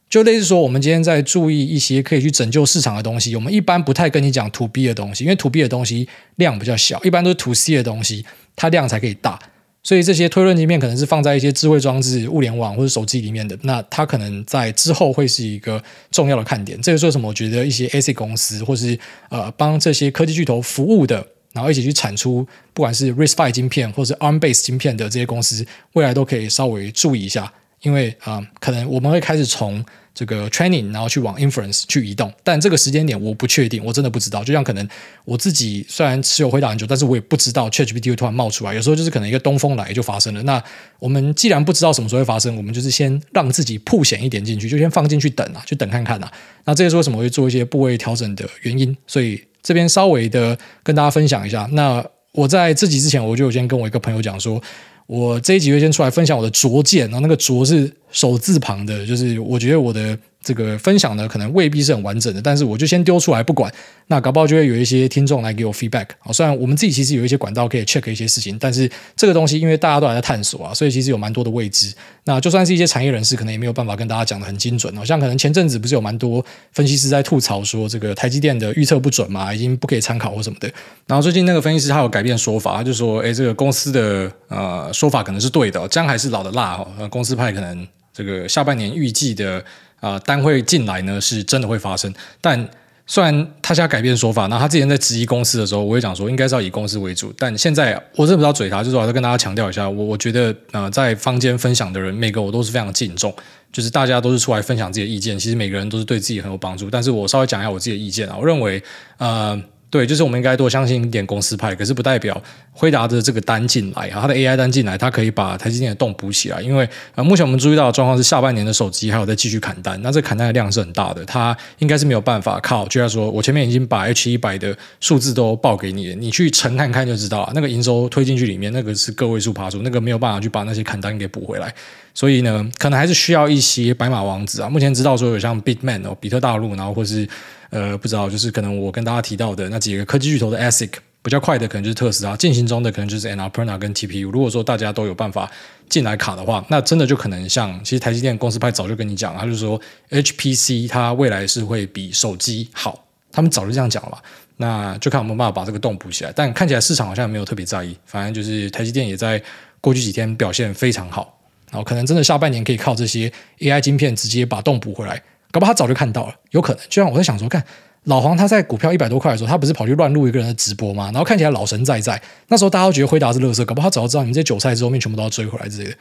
[0.09, 3.35] 就类似说，我们今天在注意一些可以去拯救市场的东西。
[3.35, 9.39] 我们一般不太跟你讲 To B 的东西，因为 To B 的东西量比较小，一般都是 To C 的东西，它量才可以大。
[9.83, 16.79] 所以这些推论晶片可能是放在一些智慧装置、物联网或者手机里面的，那它可能在之后会是一个重要的看点。
[16.81, 17.27] 这个是为什么？
[17.27, 18.97] 我觉得一些 ASIC 公司或是
[19.29, 29.85] 呃帮这些科技巨头服务的，然后一起去产出不管是 RISC-V 晶片或是 ARM-based 晶片的这些公司，未来都可以稍微注意一下，因为啊、可能我们会开始从。
[30.13, 34.43] 这个 training，然后去往 inference 去移动，但这个时间点我不确定，我真的不知道。
[34.43, 34.87] 就像可能
[35.23, 38.73] 我自己虽然持有辉达很久，但是我也不知道 ChatGPT 会突然冒出来。
[38.73, 40.43] 有时候就是可能一个东风来就发生了。
[40.43, 40.61] 那
[40.99, 46.31] 我们既然不知道什么时候会发生，我们就是先让自己曝险一点进去，就先放进去等啊，去等看看啊。
[46.65, 48.95] 那这也是为什么会做一些部位调整的原因。
[49.07, 51.69] 所以这边稍微的跟大家分享一下。
[51.71, 54.61] 那我在自己之前，我就先跟我一个朋友讲说。
[55.09, 60.15] 我这一集会先出来分享我的拙见，然后那个拙是手字旁的，就是我觉得我的。
[60.41, 63.71] 这个分享呢，可能未必是很完整的，但是我就先丢出来不管。
[64.07, 66.07] 那搞不好就会有一些听众来给我 feedback。
[66.17, 71.93] 好，虽然我们自己其实有一些管道可以 check 一些事情，但是这个东西因为大家都还在探索啊，所以其实有蛮多的未知。
[72.23, 74.95] 那就算是一些产业人士，可能也没有办法跟大家讲得很精准。
[74.95, 80.71] 好像可能前阵子不是有蛮多分析师在吐槽说，这个台积电的预测不准嘛，已经不可以参考或什么的。
[81.05, 86.87] 然后最近那个分析师他有改变说法，他就说，哎，这个公司的呃说法可能是对的，姜还是老的辣哈。
[87.09, 89.63] 公司派可能这个下半年预计的。
[89.99, 92.13] 啊、呃，单会进来呢，是真的会发生。
[92.41, 92.67] 但
[93.05, 97.33] 虽然他现在改变说法，那他之前在质疑公司的时候，我也讲说应该是要以公司为主。
[97.37, 103.33] 但现在我真的不知道嘴他，就是我要跟大家强调一下，我我觉得啊，在坊间分享的人，每个我都是非常敬重，
[103.73, 106.87] 就是大家都是出来分享自己的意见，其实每个人都是对自己很有帮助。
[106.87, 108.79] 但是我稍微讲一下我自己的意见啊，我认为
[109.17, 109.59] 呃，
[109.91, 112.39] 对，就是我们应该多相信一点公司派，可是不代表
[112.71, 116.61] 辉达的这个单进来啊，它的 AI 单进来，它可以把台积电的洞补起来。
[116.61, 122.87] 因为呃，目前我们注意到的状况是，下半年的手机还有在继续砍单，那这砍单的量是很大的，它应该是没有办法靠。
[122.87, 127.51] 就像说我前面已经把 H 一百的数字都报给你了，你去乘看看就知道了。
[127.55, 131.73] 那个营收推进去里面，那个是个位数爬数，那个没有办法去把那些砍单给补回来。
[132.13, 134.69] 所以呢，可能还是需要一些白马王子啊。
[134.69, 137.27] 目前知道说有像 Bitmain 哦，比特大陆，然后或是。
[137.69, 140.89] 呃，不知道，就是可能我跟大家提到的那几个科技巨头的 ASIC
[141.21, 144.31] 比较快的，可能就是特斯拉；进行中的可能就是 n a p r n a 跟 TPU。
[144.31, 145.51] 如果说大家都有办法
[145.89, 149.79] 进来卡的话，那真的就可能像，其实台积电公司派早就跟你讲，他就说
[150.09, 154.17] HPC 它未来是会比手机好，他们早就这样讲了。
[154.57, 156.33] 那就看我们办法把这个洞补起来。
[156.35, 159.41] 但看起来市场好像没有特别在意，反正就是台积电也在
[159.81, 161.37] 过去几天表现非常好，
[161.69, 165.21] 然后可能真的下半年可以靠这些 AI 晶片直接把洞补回来。
[165.51, 166.81] 搞不好他早就看到了，有可能。
[166.89, 167.63] 就像我在想说，看
[168.03, 171.05] 老黄他在股票一百多块的时候，他不是跑去乱录一个人的直播吗？
[171.05, 172.21] 然后看起来老神在在。
[172.47, 175.95] 那时候大家都觉得辉达是乐色，搞不好他早就知道你们这些韭菜之后面全部都要追回来之类的，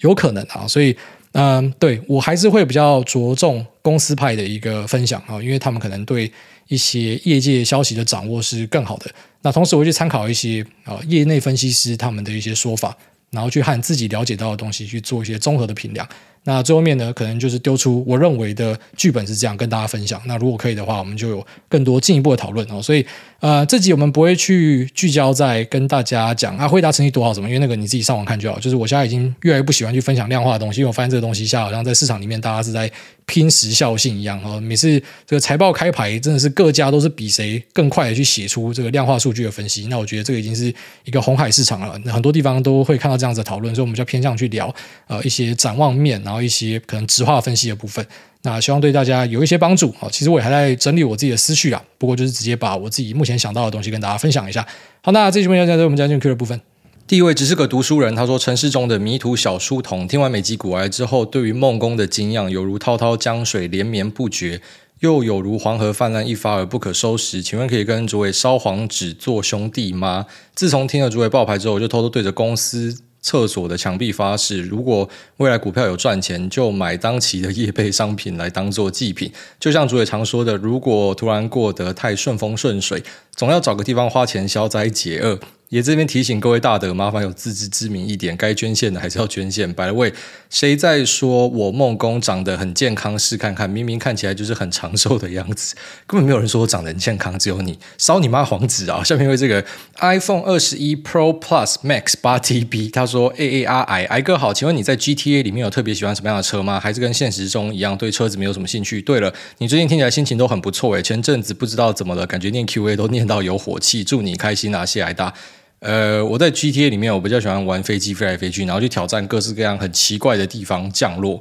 [0.00, 0.66] 有可能啊。
[0.68, 0.96] 所以，
[1.32, 6.30] 嗯，对我还是会比较着重公司派的一个分享啊，因为他们可能对
[6.68, 9.10] 一些业界消息的掌握是更好的。
[9.42, 12.96] 那同时，我会去参考一些啊业内分析师他们的一些说法，
[13.30, 16.08] 然后去和自己了解到的东西去做一些综合的评量。
[16.44, 20.20] 那最后面呢，可能就是丢出我认为的剧本是这样跟大家分享。
[20.26, 22.82] 那如果可以的话，我们就有更多进一步的讨论哦。
[22.82, 23.06] 所以，
[23.38, 28.58] 呃，这集我们不会去聚焦在跟大家讲啊，辉达成绩多好什么，因为那个你自己上网看就好。
[28.58, 32.90] 就是我现在已经越来越不喜欢去分享量化的东西，因为我发现这个东西现在好像在市场里面大家是在
[33.26, 34.60] 拼时效性一样哦。
[34.60, 39.86] 每次这个财报开牌，真的是各家都是比谁更快的去写出这个量化数据的分析。
[39.86, 40.74] 那我觉得这个已经是
[41.04, 44.74] 一个红海市场了，很多地方都会看到这样子的讨论，所以我们就偏向去聊
[45.06, 46.31] 呃一些展望面啊。
[46.32, 48.02] 然后一些可能质化分析的部分，
[48.40, 50.08] 那希望对大家有一些帮助啊。
[50.10, 54.66] 其实我也还在整理我自己的思绪啊，不过就是直接把我自己目前想到的东西跟大家分享一下。
[55.02, 56.58] 好，那这期节目就在我们将进 Q 的部分。
[57.06, 64.62] 第一位只是个读书人，他说：“城市中的迷途小书童，听完每集股癌之后，对于梦工的敬仰犹如滔滔江水连绵不绝，
[65.00, 67.42] 又有如黄河泛滥一发而不可收拾。
[67.42, 70.24] 请问可以跟诸位烧黄纸做兄弟吗？
[70.54, 79.32] 自从听了诸位爆牌之后，我就偷偷对着公司。”厕所的墙壁发誓，如果未来股票有赚钱，就买当期的业配商品来当做祭品。
[79.60, 83.02] 就像主委常说的，如果突然过得太顺风顺水，
[83.34, 85.38] 总要找个地方花钱消灾解厄。
[85.68, 89.72] 也这边提醒各位大德，麻烦有自知之明一点，该捐献的还是要捐献。
[89.72, 90.12] By the way，
[90.50, 93.18] 谁在说我梦工长得很健康？
[93.18, 95.74] 试看看，明明看起来就是很长寿的样子，
[96.06, 99.02] 根本没有人说我长得很健康，只有你烧你妈黄纸啊！
[99.02, 99.64] 下面为这个
[100.00, 106.78] iPhone 二十一 Pro Plus Max 八 TB，他说 A A R I，癌哥好，请问你在 GTA 里面有特别喜欢什么样的车吗？
[106.78, 109.00] 还是跟现实中一样对车子没有什么兴趣？
[109.00, 115.32] 对了，你最近听起来心情都很不错诶，前阵子不知道怎么了，感觉念 QA 都念看到有火气，祝你开心啊，谢谢大。
[115.78, 121.40] 呃，我在 GTA 里面，我比较喜欢玩飞机飞来飞去，然后去挑战各式各样很奇怪的地方降落，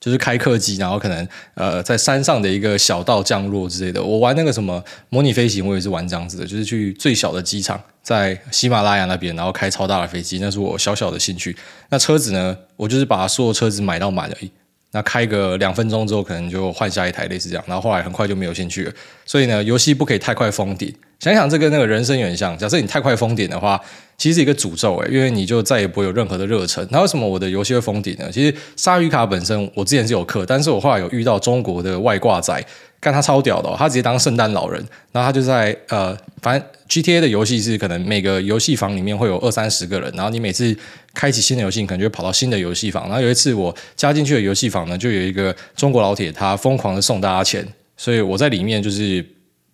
[0.00, 4.02] 就是开客机，然后可能呃在山上的一个小道降落之类的。
[4.02, 11.56] 我玩那个什么模拟飞行，我也是玩这样子的，就是去最小的机场，在喜马拉雅那边，然后开超大的飞机，那是我小小的兴趣。
[11.90, 14.50] 那车子呢，我就是把所有车子买到满而已。
[14.92, 17.64] 那开个两分钟之后，可能就换下一台，类似这样。
[17.66, 18.92] 然后后来很快就没有兴趣了。
[19.24, 20.92] 所以呢，游戏不可以太快封顶。
[21.20, 23.78] 想想这个那个人生有点像，假设你太快封顶的话，
[24.16, 26.86] 其实是一个诅咒诶，因为你就再也不会有任何的热忱。
[26.90, 28.30] 那为什么我的游戏会封顶呢？
[28.32, 32.64] 其实鲨鱼卡本身我之前是有氪，但是我后来有遇到中国的外挂仔，
[32.98, 40.74] 干他超屌的，他直接当圣诞老人，然后他就在呃，反正 GTA 的游戏是可能每个游戏房里面会有二三十个人，然后你每次
[41.14, 43.08] 开启新的游戏，可能就跑到新的游戏房。
[43.08, 49.24] 然后有一次我加进去的游戏房呢，就有一个中国老铁，他疯狂的送大家钱，所以我在里面就是。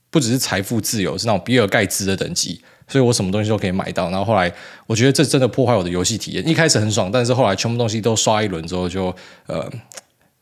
[0.09, 4.09] 不只是财富自由，是那种比尔盖茨的等级，所以我什么东西都可以买到。
[4.09, 4.51] 然后后来，
[4.87, 6.49] 我觉得这真的破坏我的游戏体验。
[6.49, 9.14] 一开始很爽，但是后来全部东西都刷一轮之后就，
[9.46, 9.70] 呃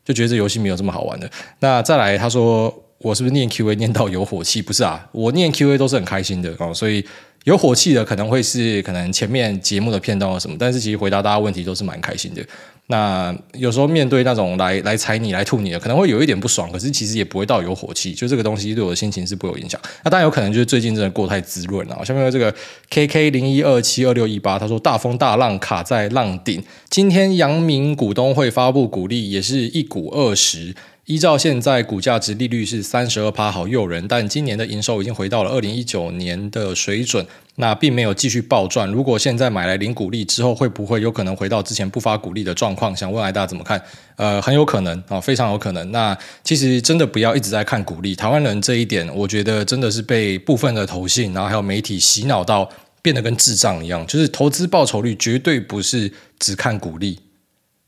[0.05, 1.29] 就觉得这游戏没有这么好玩的。
[1.59, 4.61] 那再来，他说我是不是念 QA 念到有火气？
[4.61, 7.03] 不是啊，我念 QA 都是很开心的哦，所以。
[7.45, 12.43] 有火气的可能会是可能前面节目的片段或什么，但是其实回答大家问题都是蛮开心的。
[12.87, 19.79] 那有时候面对那种来来踩你、来吐你的，可能会有一点不爽，可是其实也不会到有火气，就这个东西对我的心情是不会有影响。
[20.03, 22.03] 那当然有可能就是最近真的过太滋润了。
[22.03, 22.53] 下面有这个
[22.89, 30.75] KK 零一二七二六一八，他说大风大浪卡在浪顶，今天阳明股东会发布股利，也是一股二十。
[31.05, 34.07] 依照现在股价值利率是三十二趴，好诱人。
[34.07, 37.23] 但今年的营收已经回到了二零一九年的水准，
[37.57, 38.89] 那并没有继续暴赚。
[38.89, 42.95] 如果现在买来领股利之后，会不会有可能回到之前不发股利的状况？
[42.95, 43.79] 想问艾大怎么看？
[44.15, 45.91] 呃，很有可能啊，非常有可能。
[45.91, 48.15] 那其实真的不要一直在看股利。
[48.15, 52.67] 台湾人这一点，我觉得真的是被部分的投信，然后还有媒体洗脑到
[53.03, 54.03] 变得跟智障一样。
[54.07, 57.19] 就是投资报酬率绝对不是只看股利，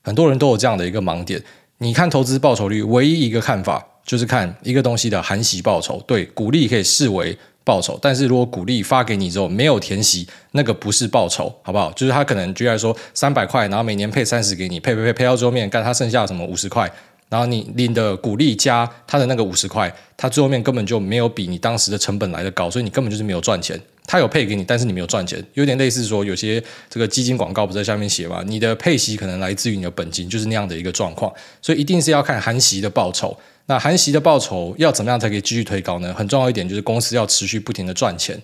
[0.04, 1.42] 很多人都有这样的一个盲点。
[1.80, 6.04] 你看投资报酬率，唯一一个看法就是看一个东西的含息报酬。
[6.08, 11.92] 对，股利可以视为报酬，但是如果股利发给你之后没有填息，那个不是报酬，好不好？
[11.92, 16.92] 就是他可能举例说三百块，然后每年配三十给你，配配配配到桌面，干他剩下什么五十块，
[17.30, 23.80] 然后你领的股利加他的那个五十块，他最后面根本就没有比你当时的成本来的高，所以你根本就是没有赚钱。
[24.10, 31.30] 他有配给你，但是你没有赚钱，有点类似说有些这个基金广告不在下面写嘛，你的配息可能来自于你的本金，就是那样的一个状况，
[31.62, 33.38] 所以一定是要看含息的报酬。
[33.66, 36.14] 那含息的报酬要怎么样才可以继续推高呢？
[36.14, 38.42] 很重要一点就是公司要持续不停的赚钱。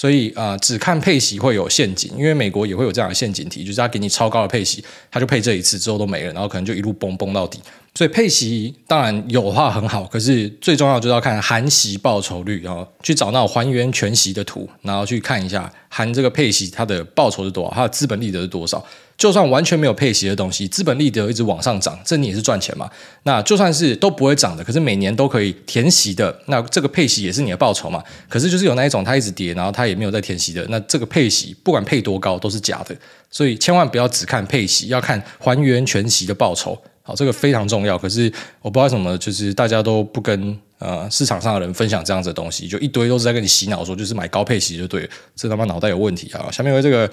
[0.00, 7.60] 所以啊、只看配息会有陷阱，因为美国也会有这样的陷阱题，就是他给你超高的配息，他就配这一次之后都没了，然后可能就一路崩崩到底。
[7.94, 18.82] 所以配息当然有的话很好，可是最重要就是要看含息报酬率，然后去找那种还原全息的图，然后去看一下含这个配息它的报酬是多少，它的资本利得是多少。
[19.20, 22.88] 就算完全没有配息的东西，资本利得一直往上涨，这你也是赚钱嘛？
[23.24, 28.02] 那就算是都不会涨的，可是每年都可以填息的，那这个配息也是你的报酬嘛？
[28.30, 32.96] 可是就是有那一种它一直跌，然后它也没有再填息的，那这个配息不管配多高都是假的。
[33.30, 36.80] 所以千万不要只看配息，要看还原全息的报酬。
[37.02, 37.98] 好，这个非常重要。
[37.98, 46.50] 可是我不知道为什么，就是大家都不跟呃市场上的人分享这样子的东西，就一堆都是在跟你洗脑说，就是买高配息就对了，这他妈脑袋有问题啊！
[46.50, 47.10] 下面有这个。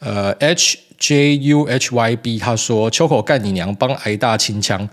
[0.00, 4.88] 呃，H J U H Y B，他说：“秋口干你娘，帮挨大清枪。”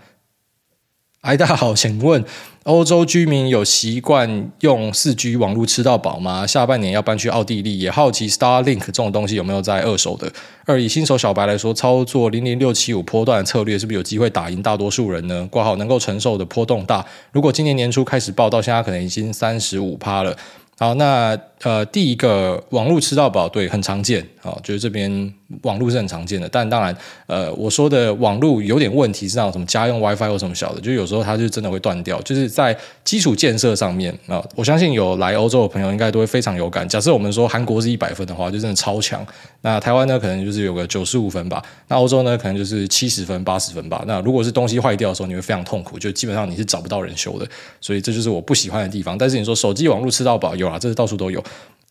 [1.22, 2.24] 挨大好，请问
[2.64, 6.48] 欧洲居民有习惯用四 G 网络吃到饱吗？
[6.48, 10.32] 下半年要搬去奥地利，也好奇 Starlink 这种东西有没有在二手的。
[10.66, 15.46] 二以新手小白来说，操作零零六七五波段策略是不是有机会打赢大多数人呢？
[15.52, 17.06] 挂号能够承受的波动大。
[17.34, 20.38] 如果今年年初开始报，到现在可能已经三十五趴了。
[20.80, 36.88] 好，那呃，第一个网络吃到饱，对，很常见，好，就是这边网络是很常见的，但当然，呃，我说的网络有点问题，是那种什么家用 WiFi 或什么小的，就有时候它就真的会断掉，就是在基础建设上面啊，我相信有来欧洲的朋友应该都会非常有感。
[36.88, 39.26] 假设我们说韩国是一百分的话，就真的超强，
[39.62, 44.04] 那台湾呢，可能就是有个九十五分吧，那欧洲呢，可能就是七十分、八十分吧。
[44.06, 47.48] 那如果是东西坏掉的时候，你会非常痛苦，就基本上你是找不到人修的，
[47.82, 49.18] 所以这就是我不喜欢的地方。
[49.18, 51.44] 但是你说手机网络吃到饱有啊，这是到处都有。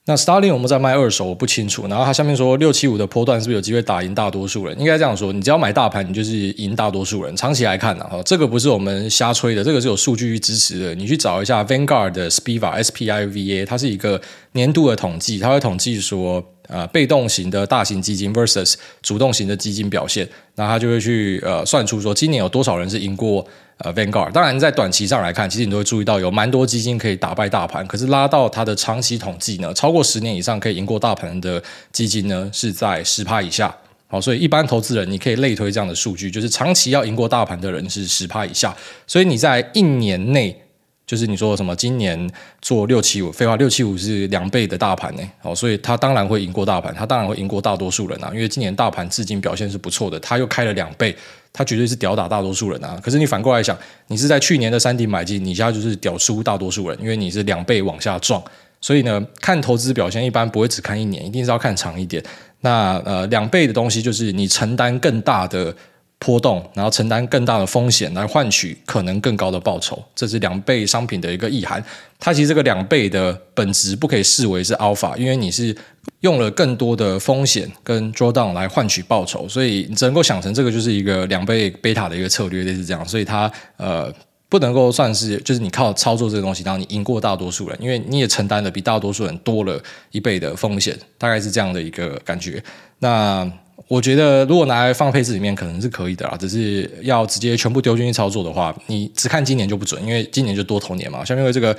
[0.08, 1.88] 那 Starlink 我们在卖二手，我不清楚。
[1.88, 4.78] 然后他下面说六七五的波段是不是有机会打赢大多数人？
[4.78, 7.34] 应该这样说，你只要买大盘，你就是赢大多数人。
[7.36, 10.94] 长期来看呢，哈，这个不是我们瞎吹的，这个是有数据支持的。
[10.94, 14.20] 你去找一下 Vanguard 的 Spiva S P I V A，它是一个
[14.52, 16.44] 年度的统计，它会统计说。
[16.68, 23.46] 呃，被动型的大型基金 versus 主动型的基金表现，那他就会去呃算出说今年有多少人是赢过
[23.78, 24.32] 呃 Vanguard。
[24.32, 27.86] 当然，在短期上来看，其实你都会注意到有蛮多基金可以打败大盘。
[27.86, 31.62] 可是拉到它的长期统计呢，超过十年以上可以赢过大盘的
[31.92, 33.74] 基金呢，是在十趴以下。
[34.08, 38.74] 好，所以一般投资人你可以类推这样的数据，就是长期要赢过大盘的人是十趴以下。
[39.06, 40.62] 所以你在一年内。
[41.06, 42.28] 就是你说什么今年
[42.60, 51.16] 做六七五，废话，六七五是两倍的大盘呢，好，所以它当然会赢过大盘，它当然会赢过大多数人啊，因为今年大盘至今表现是不错的，它又开了两倍，
[51.52, 53.00] 它绝对是屌打大多数人啊。
[53.00, 58.42] 可是你反过来想，你是在去年的山顶买进，你现在就是屌输大多数人，因为你是两倍往下撞，
[58.80, 62.20] 所以呢，看投资表现一般不会只看一年，一定是要看长一点。
[62.62, 65.72] 那呃，两倍的东西就是你承担更大的。
[66.18, 71.82] 波动，然后承担更大的风险来换取可能更高的报酬，这是两倍商品的一个意涵。
[72.18, 75.76] 它其实这个两倍的本质不可以视为是 alpha，因为你是
[76.20, 83.06] 用了更多的风险跟 drawdown 来换取报酬，所以你只能够想成这个就是一个两倍贝塔的一个策略，类似这样。
[83.06, 84.10] 所以它呃
[84.48, 89.78] 不能够算是就是你靠操作这个东西，然后你赢过大多数人，因为你也承担了比大多数人多了
[90.12, 92.64] 一倍的风险，大概是这样的一个感觉。
[93.00, 93.48] 那。
[93.88, 101.24] 我觉得如果拿来放配置里面可能是可以的啦，只是要直接全部丢进去操作的话，你只看今年就不准，因为今年就多头年嘛。
[101.24, 101.76] 下面为这个。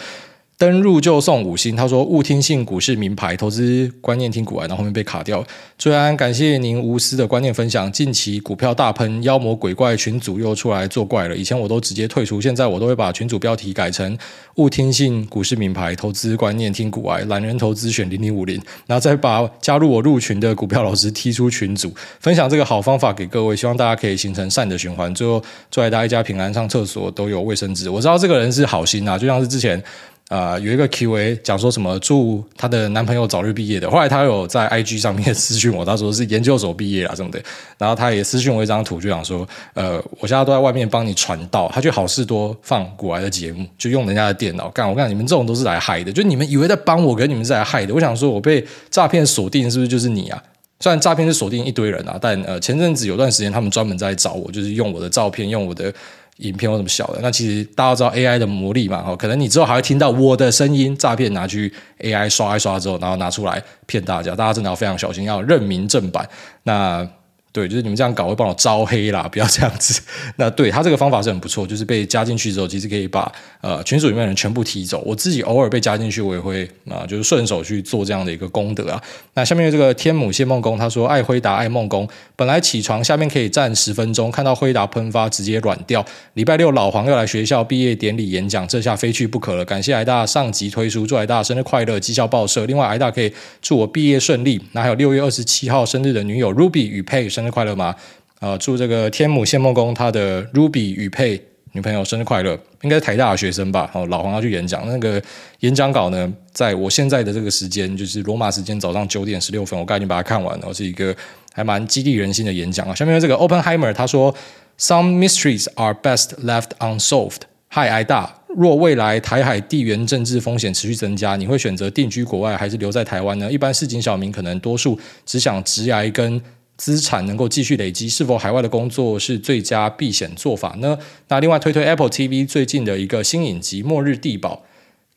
[0.60, 5.46] 登入就送五星，他说勿听信股市名牌，投资观念听股癌，然后后面被卡掉。
[5.78, 7.91] 最安感谢您无私的观念分享。
[7.91, 11.38] 近期股票大喷，妖魔鬼怪群组又出来作怪了。
[11.38, 14.17] 以前我都直接退出，现在我都会把群组标题改成
[14.56, 25.39] 勿听信股市名牌，投资观念听股癌，懒人投资选零零五零，然后再把加入我入群的股票老师踢出群组，分享这个好方法给各位，希望大家可以形成善的循环，最后
[25.70, 27.88] 祝大家一家平安，上厕所都有卫生纸。
[27.91, 29.84] 我知道这个人是好心啊，就像是之前。
[30.30, 33.89] 啊、有一个 Q&A 讲说什么祝她的男朋友早日毕业的。
[33.89, 37.41] 后来她有在 IG 上面私讯我，她说是研究所毕业啊什么的。
[37.78, 41.71] 然后她也私讯我一张图，就讲说，呃，我现在都在外面帮你传道。
[41.73, 44.89] 她去好事多放古来的节目，就用人家的电脑干。
[44.89, 47.93] 我看你们这种都是来害的，就你们以为在帮我，跟你们是来害的。
[47.93, 50.43] 我想说，我被诈骗锁定是不是就是你啊？
[50.82, 55.93] 虽然诈骗是锁定一堆人啊，但呃，前阵子有段时间他们专门在找我，就是用我的照片，用我的。
[56.38, 66.28] 影片或什么小的，那其实大家知道 AI 的魔力嘛，哈，可能你之后还会听到我的声音，诈骗拿去 AI 刷一刷之后，然后拿出来骗大家，大家真的要非常小心，要认明正版。
[66.64, 67.08] 那。
[67.52, 70.00] 对，就是你们这样搞会帮我招黑啦，不要这样子。
[70.36, 73.32] 那对他这个方法是很不错，就是被加进去之后，其实可以把
[73.62, 75.02] 呃群组里面的人全部踢走。
[75.04, 79.02] 我自己偶尔被加进去，我也会啊、就是顺手去做这样的一个功德啊。
[79.34, 86.06] 那下面这个天母谢梦工，他说爱辉达爱梦工，本来起床下面可以站十分钟，看到辉达喷发直接软掉。
[86.36, 89.66] 礼拜六老黄要来学校毕业典礼演讲，这下非去不可了。
[89.66, 92.66] 感谢艾大上级推出，祝艾大生日快乐，绩效报社。
[92.68, 94.62] 另外艾大可以祝我毕业顺利。
[94.74, 97.96] 那还有六月二十七号生日的女友 Ruby 与 Page 生日快乐吗？
[98.40, 101.40] 啊、祝这个天母谢梦工他的 Ruby 与佩
[101.74, 103.88] 女朋友生日快乐，应该是台大的学生吧？
[103.94, 105.22] 哦，老黄要去演讲，那个
[105.60, 111.16] 演讲稿呢，在我现在的这个时间，就是罗马时间早上九点十六分，我刚已经把它看完了，是一个
[111.54, 112.96] 还蛮激励人心的演讲啊。
[112.96, 114.34] 下面这个 Openheimer 他说
[114.80, 123.52] ：“Some mysteries are best left unsolved。” Hi，癌大，若未来台海地缘政治风险持续增加，你会选择定居国外还是留在台湾呢？
[123.52, 126.42] 一般市井小民可能多数只想直癌跟。
[126.78, 130.97] 资产能够继续累积，是否海外的工作是最佳避险做法呢？
[131.28, 134.63] 那另外推推 Apple TV 最近的一个新影集《末日地堡》，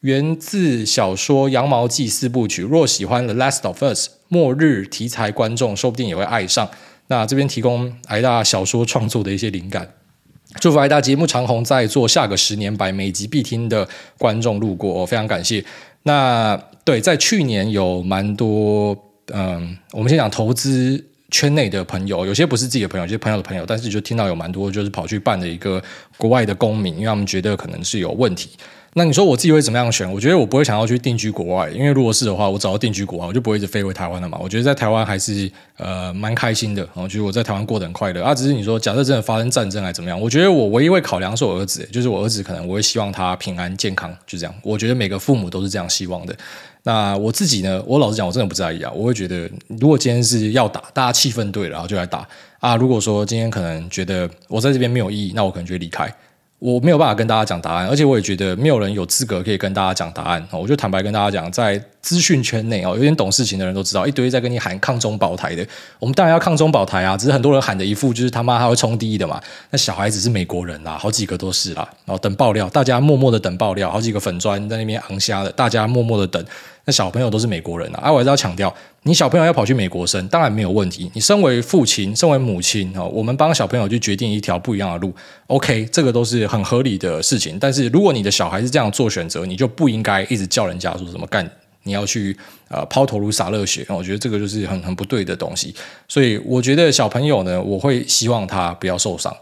[0.00, 2.62] 源自小说《羊毛记》四部曲。
[2.62, 6.70] 若喜欢《The Last of Us》末日题材，观众说不定也会爱上。
[7.08, 9.92] 那这边提供癌大小说创作的一些灵感，
[10.60, 13.86] 祝福癌大节目长红，在做下个十年百，每集必听的
[14.16, 15.62] 观众路过，我非常感谢。
[16.04, 18.96] 那对，在去年有蛮多，
[19.34, 21.04] 嗯，我们先讲投资。
[21.30, 25.82] 圈内的朋友，有些不是自己的朋友，有些朋友的朋友，但是就听到有蛮多，就是跑去办了一个
[26.16, 28.50] 国外的公民，因为他们觉得可能是有问题。
[28.94, 30.12] 那你说我自己会怎么样选？
[30.12, 34.36] 我觉得我不会想要去定居国外，因为如果是的话，我只要定居国外，我就不会一直飞回台湾了嘛。
[34.42, 38.34] 我觉得在台湾还是呃蛮开心的，我觉得我在台湾过得很快乐啊。
[38.34, 40.20] 只是你说，假设真的发生战争还怎么样？
[40.20, 44.52] 我觉得我唯一会考量是我儿子，就是我儿子可能我会希望他平安健康，就这样。
[44.60, 46.36] 我觉得每个父母都是这样希望的。
[46.82, 47.82] 那我自己呢？
[47.86, 48.90] 我老实讲，我真的不在意啊。
[48.94, 52.26] 我会觉得，如果今天是要打，大家气氛对了，然后就来打
[52.58, 52.76] 啊。
[52.76, 56.12] 如果说今天可能觉得我在这边没有意义，那我可能就会离开。
[56.60, 60.46] 我没有办法跟大家讲答案，而且我也觉得没有人有资格可以跟大家讲答案。
[60.52, 65.66] 我就坦白跟大家讲，在资讯圈内哦，有点懂事情的人都知道，一堆在跟你喊抗中保台的。
[65.98, 69.40] 我们当然要抗中保台啊，只是很多人喊的一副就是他妈他会冲第一的嘛。
[69.70, 71.88] 那小孩子是美国人啦，好几个都是啦。
[72.04, 76.44] 然后等爆料，大家默默的等爆料，好几个粉砖在那边昂虾的，大家默默的等。
[76.90, 81.10] 小朋友都是美国人啊，啊，我还是要强调，你小朋友要跑去美国生，当然没有问题。
[81.14, 85.14] 你身为父亲，身为母亲哦，我们帮小朋友去决定一条不一样的路
[85.46, 87.58] ，OK，这个都是很合理的事情。
[87.58, 91.48] 但是如果你的小孩是这样做选择，你就不应该一直叫人家说什么干，
[91.82, 92.36] 你要去
[92.68, 95.74] 呃抛头颅洒热血，我觉得这个就是很很不对的东西。
[96.08, 99.34] 所以我觉得小朋友呢，我会希望他不要受伤，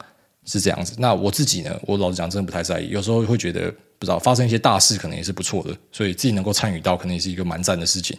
[0.44, 0.94] 是这样子。
[0.98, 3.72] 那我自己呢，我老实讲，真的不太在意，有时候会觉得。
[3.98, 8.16] 不知道发生一些大事，可能也是不错的，所以自己能够参与到，可能也是一个蛮赞的事情。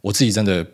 [0.00, 0.66] 我自己真的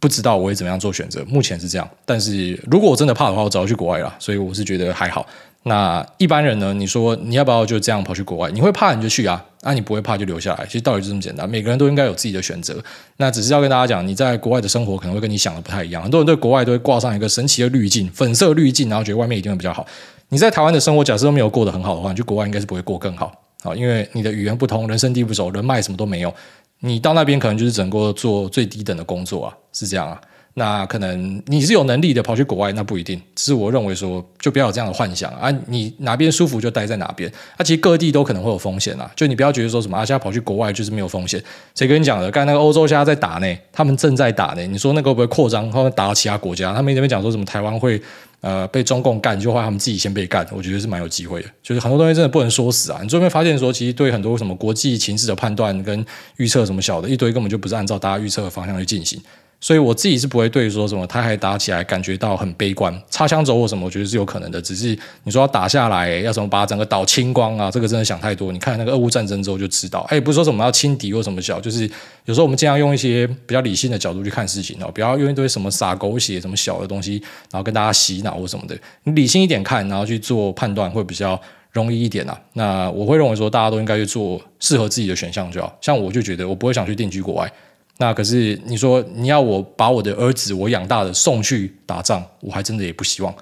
[0.00, 1.88] 不知道我会怎么样做选择，目前是这样。
[2.04, 4.14] 但是如果我真的怕的话，我早就去国外了。
[4.18, 5.26] 所以我是觉得还好。
[5.64, 6.72] 那一般人呢？
[6.72, 8.50] 你说你要不要就这样跑去国外？
[8.52, 10.64] 你会怕你就去啊，啊你不会怕就留下来。
[10.66, 12.82] 其实道理就这么简单，每个人都应该有自己的选择。
[13.16, 16.00] 那只是要跟大家讲，你在国外的生活可能会跟你想的不太一样。
[16.00, 19.84] 很多人对国外都会挂上一个神奇的滤镜，粉色滤镜，然后觉得外面一定会比较好。
[20.28, 23.32] 你在台湾的生活假设都没有过得很好的话，你去国外应该是不会过更好。
[23.62, 26.32] 啊，因为你的语言不通，人生地不熟，人脉什么都没有，
[26.80, 30.20] 你到那边可能就是整个做最低等的工作啊，是这样啊。
[30.54, 33.20] 那可能你是有能力的跑去国外，那不一定。
[33.36, 35.48] 只是我认为说，就不要有这样的幻想啊。
[35.66, 37.30] 你哪边舒服就待在哪边。
[37.56, 39.08] 啊，其实各地都可能会有风险啊。
[39.14, 41.40] 就你不要觉得说什么啊，现在跑去国外就是没有风险。
[41.76, 42.28] 谁跟你讲的？
[42.32, 44.66] 刚才那个欧洲现在在打呢，他们正在打呢。
[44.66, 46.74] 你说那个会不会扩张，他们打到其他国家？
[46.74, 48.02] 他们那边讲说什么台湾会
[48.40, 50.46] 呃被中共干，就话他们自己先被干。
[50.52, 51.48] 我觉得是蛮有机会的。
[51.62, 53.00] 就是很多东西真的不能说死啊。
[53.02, 56.04] 你最后发现说，其实对很多什么国际情势的判断跟
[56.36, 59.20] 预测什么小的一堆，根本就不是按照大家预测的方向去进行。
[59.60, 64.62] 所以我自己是不会对说什么他还打起来感觉到很悲观，擦枪走火什么，我觉得是有可能的。
[64.62, 68.52] 只是你说要打下来，要什么把整个岛清光啊，这个真的想太多。
[68.52, 71.90] 你看那个俄乌战争之后就知道，哎，不是说什么要轻敌或什么小，就是
[72.26, 78.78] 有时候我们尽量用一些比较理性的角度去看事情哦，不要用一堆什么撒狗血、什么小的东西，然后跟大家洗脑或什么的。
[79.02, 81.40] 你理性一点看，然后去做判断会比较
[81.72, 82.40] 容易一点啊。
[82.52, 85.76] 那我会认为说，大家都应该去做适合自己的选项就好。
[85.80, 87.52] 像我就觉得，我不会想去定居国外。
[87.98, 93.34] 那可是你说你要我把我的儿子我养大的送去打仗，我还真的也不希望。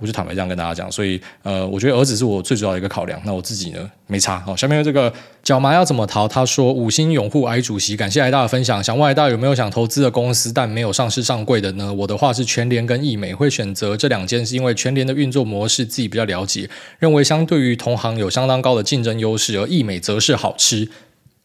[0.00, 3.18] 我就坦白这样跟大家讲，所以呃，我觉得儿子是我最主要的一个考量。
[3.24, 4.40] 那我自己呢，没差。
[4.40, 6.26] 好，下面这个脚麻要怎么逃？
[6.26, 8.82] 他说五星拥护癌主席，感谢癌大的分享。
[8.82, 11.94] 想问癌大有没有想投资的公司，但没有上市上柜的呢？
[11.94, 16.68] 我的话是全联跟义美，会选择这两间是因为全联的运作模式自己比较了解，
[16.98, 20.90] 认为相对于同行有相当高的竞争优势，而义美则是好吃。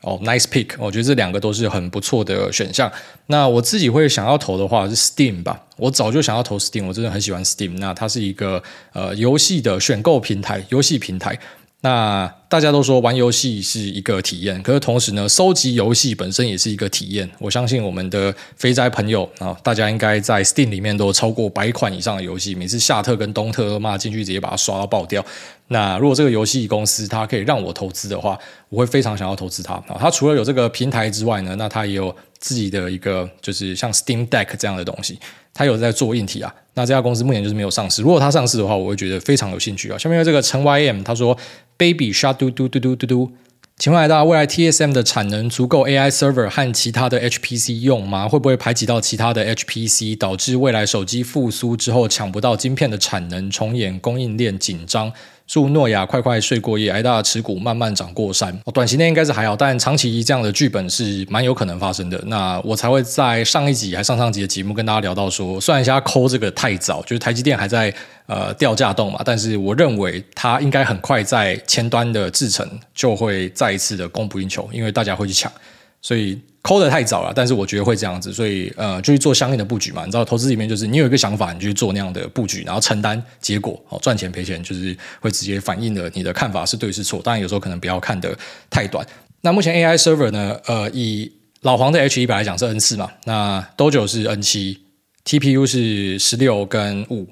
[0.02, 2.90] 哦，nice pick，我觉得这两个都是很不错的选项。
[3.28, 7.78] 那我自己会想要投的话是 Steam 吧，我早就想要投 Steam，我真的很喜欢 Steam。
[7.80, 11.38] 那它是一个呃游戏的选购平台，游戏平台。
[11.82, 17.30] 那大家都说玩游戏是一个体验，可是同时呢，收集游戏本身也是一个体验。
[17.38, 25.24] 我相信我们的肥宅朋友啊，大家应该在 Steam 里面都超过百款以上的游戏，每次夏特跟东特都骂进去，直接把它刷到爆掉。
[25.68, 28.36] 那如果这个游戏公司它可以让我投资的话，
[28.70, 29.98] 我会非常想要投资它啊。
[30.00, 35.20] 它除了有这个平台之外呢，那它也有自己的一个就是像 Steam Deck 这样的东西。
[35.54, 38.02] 它有在做硬体啊，那这家公司目前就是没有上市。
[38.02, 39.98] 如果它上市的话，我会觉得非常有兴趣啊。
[39.98, 41.38] 下面这个陈 YM，他说
[41.76, 43.32] ：“Baby Shut 嘟嘟嘟嘟嘟嘟，
[43.78, 48.30] 请问来到未来 TSM 的产能足够 AI server 和其他的 HPC 用吗？
[48.30, 55.12] 会不会排挤到其他的 HPC，导致未来手机复苏之后抢不到晶片的产能，重演供应链紧张？”
[55.50, 58.56] 祝诺亚快快睡过夜，癌大持股慢慢涨过山。
[58.66, 62.22] 哦短期内应该是还好，但长期这样的剧本是蛮有可能发生的。
[62.28, 67.92] 那我才会在上一集还上上集的节目跟大家聊到说，虽然现在抠这个太早，就是台积电还在
[68.28, 75.52] 呃掉价动嘛，但是我认为它应该很快在前端的制程就会再一次的供不应求，因为大家会去抢，
[76.02, 76.40] 所以。
[76.62, 80.04] 抠得太早了，但是我觉得会这样子，所以呃，就去做相应的布局嘛。
[80.04, 87.22] 你知道，投资里面就是你有一个想法，你就去做那样的布局，然后承担结果，哦，赚钱赔钱就是会直接反映了你的看法是对是错。
[87.24, 88.38] 当然有时候可能不要看得
[88.70, 89.04] 太短。
[89.40, 91.32] 那目前 AI server 呢，呃，以
[91.62, 94.82] 老黄的 H 一百来讲是 N 四嘛，那 Dojo 是 N 七
[95.24, 97.26] ，TPU 是十六跟五，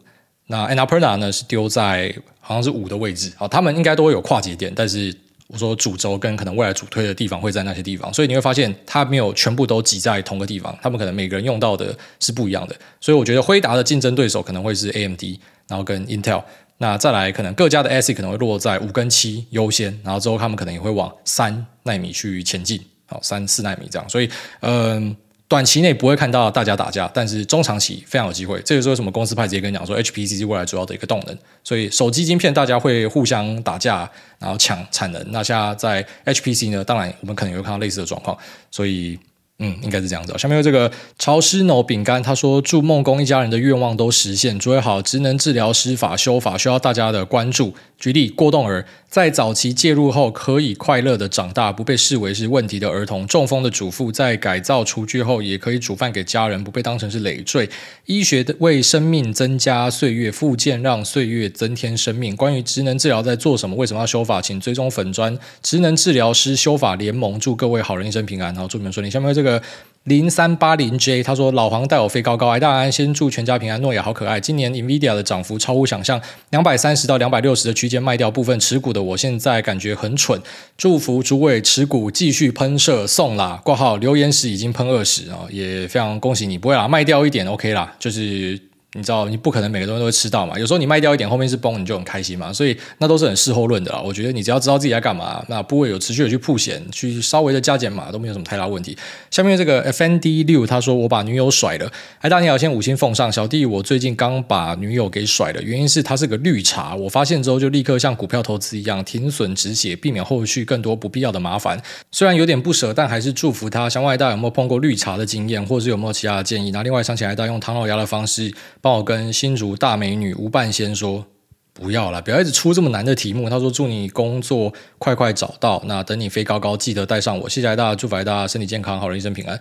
[0.48, 5.14] 那 Annapurna 呢是丢在好像是五的位置，好，他们应该都会有跨节点，但是。
[5.48, 12.76] 我说主轴跟可能未来主推的地方会在那些地方，所以你会发现它没有全部都挤在同个地方，他们可能每个人用到的是不一样的。
[13.00, 15.24] 所以我觉得辉达的竞争对手可能会是 AMD，
[15.68, 16.44] 然后跟 Intel，
[16.78, 24.10] 那再来可能各家的 ASIC 可能会落在五跟七优先，然后之后他们可能也会往三纳米去前进，好，三四纳米这样。
[24.10, 24.30] 所以
[24.62, 25.16] 嗯。
[25.48, 28.62] 短期内不会看到大家打架，但是中长期非常有机会。
[28.66, 31.38] 这就是为什么公司派直接跟你讲说，HPC 是未来主要的一个动能。
[31.64, 35.32] 所以手机晶片大家会互相打架，然后抢产能。
[35.32, 38.38] 那现在在 HPC 呢，当然我们可能也会看到类似的状况。
[38.72, 39.18] 所以。
[39.60, 40.32] 嗯，应该是这样子。
[40.38, 44.60] 下面有这个潮湿脑饼干，他说祝梦工一家人的愿望都实现。
[44.60, 47.74] 主位好，职能治疗师法修法需要大家的关注。
[47.98, 57.68] 举例，过动儿在早期介入后可以快乐的长大，不被视为是问题的儿童；中风的主妇在改造厨具后也可以煮饭给家人，不被当成是累赘。
[58.06, 62.36] 医学的为生命增加岁月，复健让岁月增添生命。
[62.36, 63.76] 关于职能治疗在做什么？
[63.76, 64.40] 为什么要修法？
[64.40, 67.40] 请追踪粉砖职能治疗师修法联盟。
[67.40, 69.10] 祝各位好人一生平安，然后祝你们顺利。
[69.10, 69.47] 下面这个。
[69.48, 69.62] 呃
[70.04, 73.82] 零三八零 J，他说老黄带我飞高高，哎大安，先祝全家平安。
[73.82, 76.22] 诺亚好可爱，今年 Nvidia 的涨幅超乎想象，
[76.52, 80.42] 两百三十到两百六十的区间卖掉部分持股的，我现在感觉很蠢。
[80.78, 83.60] 祝福诸位持股继续喷射，送啦！
[83.64, 88.58] 挂号留言时已经喷二十啊，也非常恭喜你，不会啦，卖掉一点 OK 啦，就是。
[88.98, 90.58] 你知道，你不可能每个东西都会吃到嘛。
[90.58, 92.52] 有时候你卖掉一点，后面是崩，你就很开心嘛。
[92.52, 94.02] 所以那都是很事后论的啦。
[94.04, 98.98] 我觉得你只要知道自己在干嘛，那不会有持续的去铺险，去稍微的加减码都没有什么太大问题。
[99.30, 101.92] 下面这个 FND 六他说：“我把女友甩了。”
[102.22, 103.32] 哎，大家好，先五星奉上。
[103.32, 106.96] 小弟，我最近刚把女友给甩了，原因是她是个绿茶。
[106.96, 111.80] 我发现之后就立刻像股票投资一样停损止血，避免后续更多不必要的麻烦。
[112.12, 113.88] 虽然有点不舍，但还是祝福她。
[113.88, 116.72] 想问大有没有碰过绿茶的经验，或者是有没有其他的建议？
[116.72, 118.52] 那另外想起来，大家用唐老鸭的方式。
[118.88, 121.26] 帮我跟新竹大美女吴半仙说，
[121.74, 123.50] 不要了，不要一直出这么难的题目。
[123.50, 127.50] 他说祝你工作快快找到，那等你飞高高，记得带上我。
[127.50, 129.60] 谢谢大家，祝福大家身体健康，好人一生平安。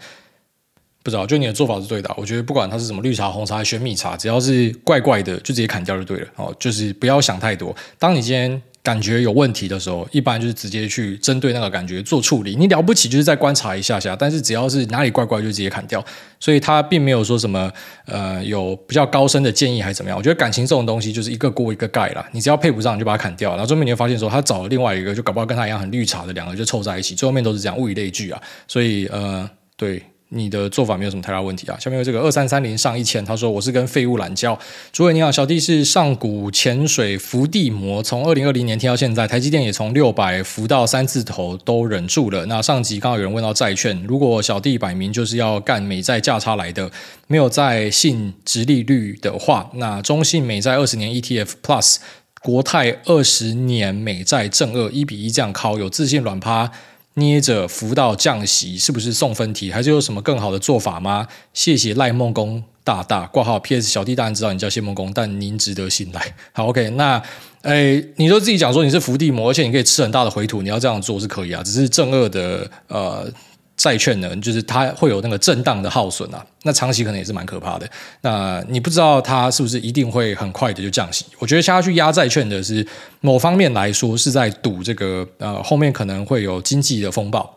[1.02, 2.08] 不知道，就你的做法是对的。
[2.16, 6.28] 我觉得不管它是什么绿茶、红茶、玄米茶，只要是怪怪的，就直接砍掉就对了。
[6.36, 7.74] 哦，就是不要想太多。
[7.98, 8.62] 当你今天。
[8.86, 12.54] 感觉有问题的时候，一般就是直接去针对那个感觉做处理。
[12.54, 16.04] 你了不起就是再观察一下下，但是只要是哪里怪怪，就直接砍掉。
[16.38, 17.68] 所以他并没有说什么
[18.04, 20.16] 呃有比较高深的建议还是怎么样。
[20.16, 23.56] 我觉得感情这种东西就是一个锅一个盖啦，你只要配不上你就把它砍掉。
[23.56, 28.40] 然后后面你会发现说他找了另外一个，就搞不好跟他一样很绿茶的两个就凑在一起，最后面都是这样物以类聚啊。
[28.68, 30.00] 所以呃对。
[30.30, 31.78] 你的做法没有什么太大问题啊。
[31.78, 34.58] 下面有这个二三三零上一千，他说我是跟废物懒觉。
[34.92, 42.44] 诸位你好，小弟是上古潜水伏地魔，从二零二零年听到现在，台积电也从六百伏到三字头都忍住了。
[42.46, 46.90] 那上集刚好有人问到债券，如果小弟摆明就是要干美债价差来的，
[47.28, 51.96] 没有在信殖利率的话，那中信美债二十年 ETF Plus
[52.42, 56.70] 国泰二十年美债正二一比一这样靠，有自信软趴。
[57.18, 59.70] 捏着福到降息，是不是送分题？
[59.70, 61.26] 还是有什么更好的做法吗？
[61.52, 63.58] 谢谢赖梦工大大挂号。
[63.58, 63.88] P.S.
[63.88, 66.34] 小弟当然知道你叫谢梦工，但您值得信赖。
[66.52, 67.22] 好，OK，那
[67.62, 73.30] 诶，你说自己讲说你是伏地魔，而且你可以吃很大的回吐，你要这样做是可以啊，只是正二的呃。
[73.76, 77.86] 债券呢，就是它会有那个震荡的耗损啊，那长期可能也是蛮可怕的。
[78.22, 81.26] 那你不知道它是不是一定会很快的就降息？
[81.38, 82.86] 我觉得下去压债券的是
[83.20, 87.54] 某方面来说是在赌这个呃后面可能会有经济的风暴，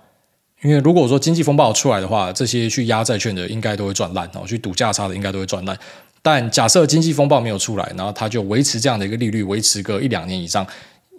[0.62, 5.78] 因为如果说经济风暴出来的话，这些去压债券的应该都会赚烂哦，去赌价差的应该都会赚烂。
[6.22, 10.68] 但假设经济风暴没有出来，然后它就维持这样的一个利率，维持个一两年以上。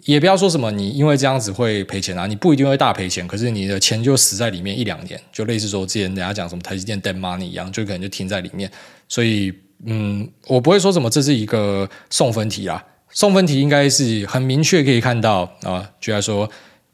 [0.05, 8.71] 也不要说什么，你因为这样子会赔钱啊，你不一定会大赔钱，可是你的钱就死在里面一两年，就类似说之前人家讲什么台积电 dead money 一样，就可能就停在里面。
[9.07, 9.53] 所以，
[9.85, 16.49] 嗯，我不会说什么这是一个送分题啊，送分题应该是很明确可以看到啊，就来说。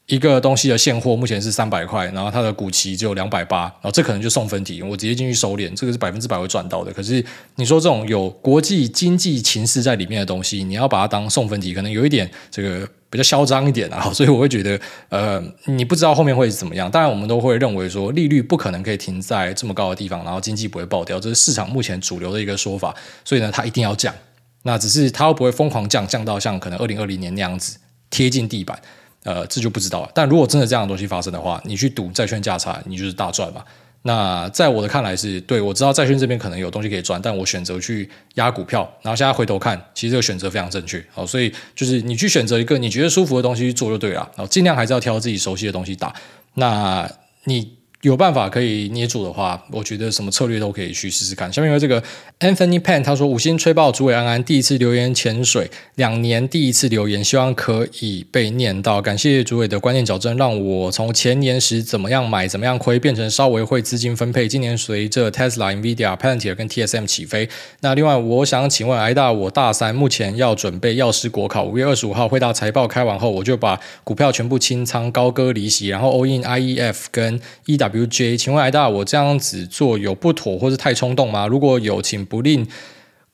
[0.08, 6.94] 一个东西的现货目前是三百块，然后它的股期只有两百八，然后这可能就送分题，我直接进去收敛，这个是百分之百会赚到的。
[6.94, 7.24] 可是
[7.56, 14.10] 你说这种有国际经济情势在里面的东西，你要把它当送分题，可能有一点这个比较嚣张一点啊。
[14.16, 14.80] 所以我会觉得，
[15.10, 16.90] 呃，你不知道后面会怎么样。
[16.90, 22.96] 当然，我们都会认为说利率不可能可以停在这么高的地方，然后经济不会爆掉，这是市场目前主流的一个说法。
[23.26, 24.16] 所以呢，它一定要降。
[24.64, 27.78] 那只是它会不会疯狂降，降到像可能二零二零年那样子
[28.10, 28.80] 贴近地板？
[29.28, 30.10] 呃，这就不知道了。
[30.14, 33.62] 但如果真的这样的东西发生的话，你去赌债券价差，你就是大赚嘛。
[34.04, 38.90] 那在我的看来是对，我知道债券这边可能有东西可以赚，但我选择去压股票。
[39.02, 41.06] 然后现在回头看，其实这个选择非常正确。
[41.12, 44.22] 好，所以就是你去选择一个你觉得舒服的东西去做就对了。
[44.38, 46.16] 然后尽量还是要挑自己熟悉的东西打。
[46.54, 47.12] 那
[47.44, 47.77] 你。
[48.04, 51.52] 有办法可以捏住的话，我觉得什么策略都可以去试试看。
[51.52, 52.02] 下面有这个
[52.40, 59.02] Anthony Pan，他说五星吹爆，主委安安，第一次留言潜水两年，第一次留言，希望可以被念到。
[59.02, 64.48] 感谢诸位的观念矫正，让我从前年时怎么样买怎么样亏，变成稍微会资金分配。
[64.48, 67.50] 今年随着 Tesla、Nvidia、Palantir 跟 TSM 起飞。
[67.82, 77.87] 那另外，我想请问癌大，我大三目前要准备药师国考，五月二十五号会到财报开完后，我就把股票全部清仓，高歌离席，然后 all in IEF 跟 EW。
[77.90, 81.48] WJ，请问癌大，我这样子做有不妥或是太冲动吗？
[81.48, 82.68] 如果有，请不吝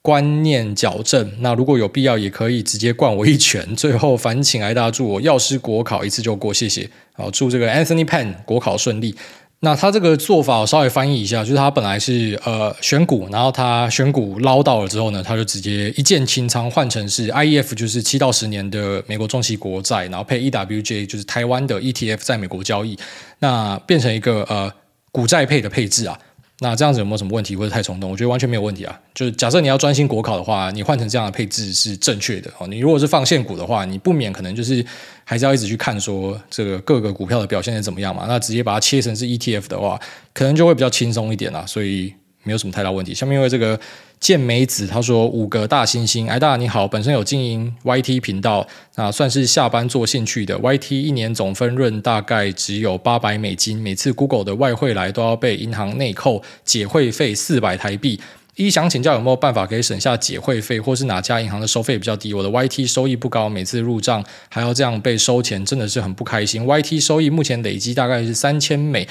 [0.02, 1.32] 观念矫正。
[1.40, 3.64] 那如果有必要，也可以直接灌我一拳。
[3.76, 6.88] 最后，烦请癌大祝我药师国考一次就过，谢谢。
[7.12, 9.14] 好，祝这个 Anthony Pan 国考顺利。
[9.60, 22.98] 那他这个做法我稍微翻译一下，就是他本来是呃选股，然后他选股捞到了之后呢，他就直接一键清仓，换成是 IEF，就是七到十年的美国中期国债，然后配 EWJ，就是台湾的 ETF，在美国交易，
[23.44, 24.72] 那变成一个呃
[25.12, 26.18] 股债配的配置啊。
[26.60, 28.10] 那这样子有没有什么问题，或者太冲动？
[28.10, 29.00] 我觉得完全没有问题啊。
[29.12, 32.66] 就是假设你要专心国考的话，你换成这样的配置是正确的哦。
[32.66, 34.84] 你如果是放现股的话，你不免可能就是
[35.24, 38.24] 还是要一直去看说这个各个股票的表现是怎么样嘛。
[38.26, 40.00] 那直接把它切成是 ETF 的话，
[40.32, 41.64] 可能就会比较轻松一点啦。
[41.66, 42.14] 所以。
[42.46, 43.14] 没有什么太大问题。
[43.14, 43.80] 下面因为这个
[44.24, 50.58] 健美子他说五个大猩猩，哎大你好，本身有经营 YT 频道，那算是下班做兴趣的。
[50.60, 58.18] YT 一年总分润大概只有八百美金，每次 Google 的外汇来都要被银行内扣解汇费四百台币。
[58.56, 62.32] 一想请教有没有办法可以省下解汇费，或是哪家银行的收费比较低？
[62.32, 66.64] 我的 YT 收益不高，每次入账还要这样被收钱，真的是很不开心。
[66.64, 69.06] YT 收益目前累积大概是三千美。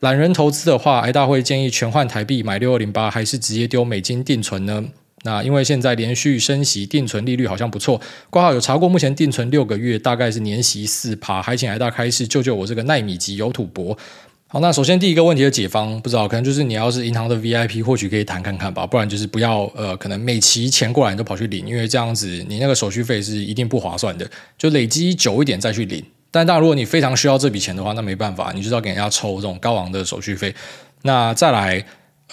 [0.00, 4.84] 懒人投资的话，癌大会建议全换台币买六二零八，还是直接丢美金定存呢？
[5.24, 8.00] 那因为现在连续升息，定存利率好像不错。
[8.30, 13.98] 挂号有查过，目前定存六个月大概是年息四趴，还请癌大开示救救我这个奈米级有土博。
[14.46, 26.04] 好，那首先第一个问题的解方不知道，可能就是你要是银行的 VIP，或许可以谈看看吧，不然就是不要呃，可能每期钱过来你都跑去领，因为这样子你那个手续费是一定不划算的，就累积久一点再去领。
[26.30, 30.54] 但当然，如果你非常需要这笔钱的话，那没办法，你就要给人家抽这种高昂的手续费。
[31.02, 31.84] 那再来，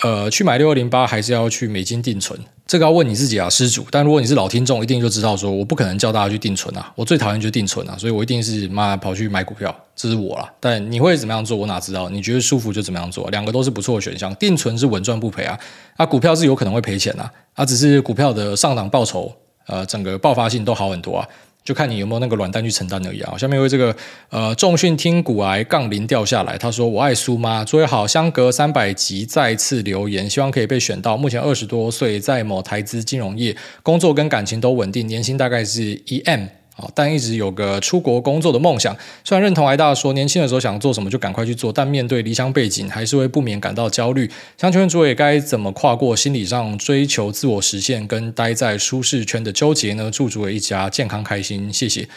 [0.02, 2.39] 呃，去买六二零八还是要去美金定存？
[2.68, 3.86] 这个要问你自己啊，施主。
[3.91, 10.52] 但如果你是老听众，一定就知道说，我不可能叫大家去定存啊，我最讨厌就是定存啊，所以我一定是妈跑去买股票，这是我啦。
[10.60, 11.56] 但你会怎么样做？
[11.56, 12.10] 我哪知道？
[12.10, 14.36] 你觉得舒服就怎么样做，两个都是不错的选项。
[14.38, 15.58] 定存是稳赚不赔啊，
[15.96, 19.32] 啊，股票是有可能会赔钱啊，啊，只是股票的上涨报酬，
[19.68, 21.28] 呃，整个爆发性都好很多啊。
[21.66, 23.36] 就看你有没有那个软蛋去承担而已啊。
[23.38, 23.93] 下面一位这个
[24.30, 31.18] 呃重训听骨癌杠铃掉下来，他说我爱苏妈，作为好相隔三百集再次留言，希望可以被选到。
[31.18, 36.45] 目前二十多岁，在某台资金融业工作跟感情都稳定，年薪大概是一 M。
[36.93, 38.95] 但一直有个出国工作的梦想。
[39.23, 44.30] 虽然认同挨大说，年轻的时候想做什么就赶快去做，但面对离乡背景，还是会不免感到焦虑。
[44.57, 50.09] 想请问诸位该怎么跨过心理上追求自我实现跟待在舒适圈的纠结呢？
[50.11, 52.07] 祝诸位一家健康开心，谢谢。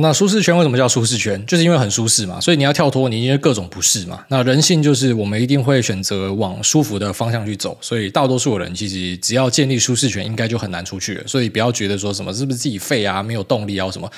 [0.00, 1.44] 那舒适圈为什么叫舒适圈？
[1.46, 4.24] 就是因为很舒适嘛，所以你要跳脱，你因为各种不适嘛。
[4.28, 11.26] 那人性就是我们一定会选择往舒服的方向去走，所以大多数人其实只要建立舒适圈，应该就很难出去了。
[11.26, 14.10] 所以不要觉得说什么是不是自己废啊，没有动力啊什么，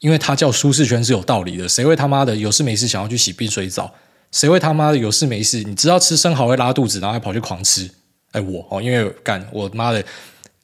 [0.00, 1.68] 因为它叫舒适圈是有道理的。
[1.68, 3.92] 谁会他妈的有事没事想要去洗冰水澡？
[4.32, 5.62] 谁会他妈的有事没事？
[5.62, 7.90] 你知道吃生蚝会拉肚子，然后还跑去狂吃？
[8.32, 10.02] 哎，我哦，因为干我妈的，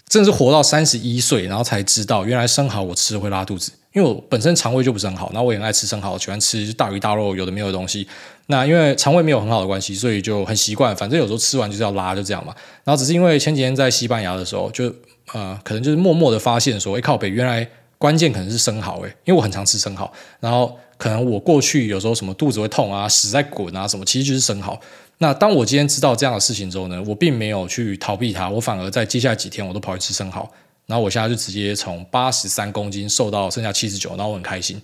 [0.09, 3.71] 真是活到三十一岁，然后才知道原来生蚝我吃了会拉肚子。
[3.93, 8.07] 因为我本身肠胃就不是很好，然后我也很爱吃生蚝，喜欢吃大鱼大肉，有的没有的东西。
[8.47, 12.55] 那因为肠胃没有很好的关系，所以就很习惯，反正有时候吃完就是要拉，就这样嘛。
[12.85, 14.93] 然后只是因为前几天在西班牙的时候，就
[15.33, 17.67] 呃，可能就是默默的发现说，哎，靠北，原来
[17.99, 20.11] 关键可能是生蚝，诶，因为我很常吃生蚝。
[20.41, 24.79] 然后可能我过去有时候什么肚子会痛啊，屎在滚啊什么，其实就是生蚝。
[25.19, 30.51] 那当我今天知道这样的事情之后呢，我并没有去逃避它，我反而在接下来几天我都跑去吃生蚝。
[30.93, 34.79] 然后我现在就直接从八十三公斤瘦到剩下七十九，然后我很开心。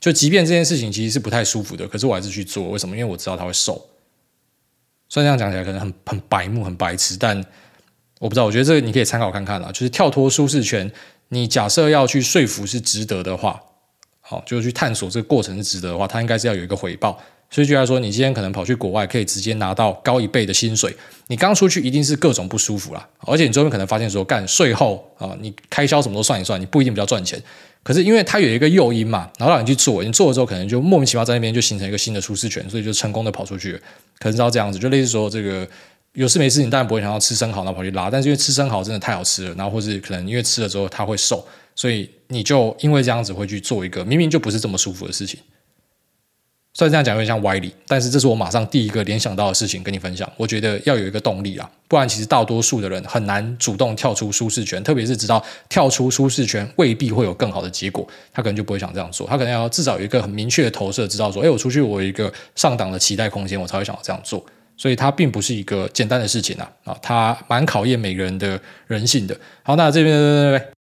[0.00, 2.70] 就即便这件事情其实是不太舒服的，可是我还是去做。
[2.70, 2.96] 为什么？
[2.96, 3.86] 因为我知道它会瘦。
[5.10, 7.36] 虽然这样讲起来可能很很白目、很白痴，但
[8.18, 8.46] 我不知道。
[8.46, 9.70] 我觉得这个你可以参考看看啦。
[9.70, 10.90] 就是跳脱舒适圈，
[11.28, 13.60] 你假设要去说服是值得的话，
[14.22, 17.22] 好，就是去探索这个过程是值得的话，它应该是要有一个回报。
[17.52, 20.96] 所以就来说，你今天可能跑去国外，可以直接拿到高一倍的薪水。
[21.26, 27.40] 你刚出去一定是各种不舒服啦，而且你最后可能发现说，干税后啊，你开销什么都算一算，你不一定比较赚钱。
[27.82, 33.72] 可是因为它有一个诱因嘛，然后让你去做，你做了之后，可能就莫名其妙在那边就形成一个新的舒适圈，所以就成功的跑出去。
[34.18, 35.68] 可能是要这样子，就类似说这个
[36.14, 38.08] 有事没事，你当然不会想要吃生蚝，然后跑去拉。
[38.08, 41.46] 但是因为吃生蚝真的太好吃了，然后或是可能因为吃了之后它会瘦，
[41.76, 45.38] 所以你就因为这样子会去做一个明明就不是这么舒服的事情。
[46.74, 50.30] 虽然这样讲有点像歪理，但是这是我马上第一个联想到的事情跟你分享。
[50.38, 59.26] 我觉得要有一个动力啊，不然其实大多数的人很难主动跳出舒适圈，特别是知道跳出舒适圈未必会有更好的结果，他可能就不会想这样做。
[59.26, 64.42] 他可能要至少有一个很明确的投射，知道说，哎，我出去我有一个上档的期待空间，我才会想要这样做。
[64.78, 69.36] 所以它并不是一个简单的事情啊，啊，它蛮考验每个人的人性的。
[69.62, 70.81] 好，那这边。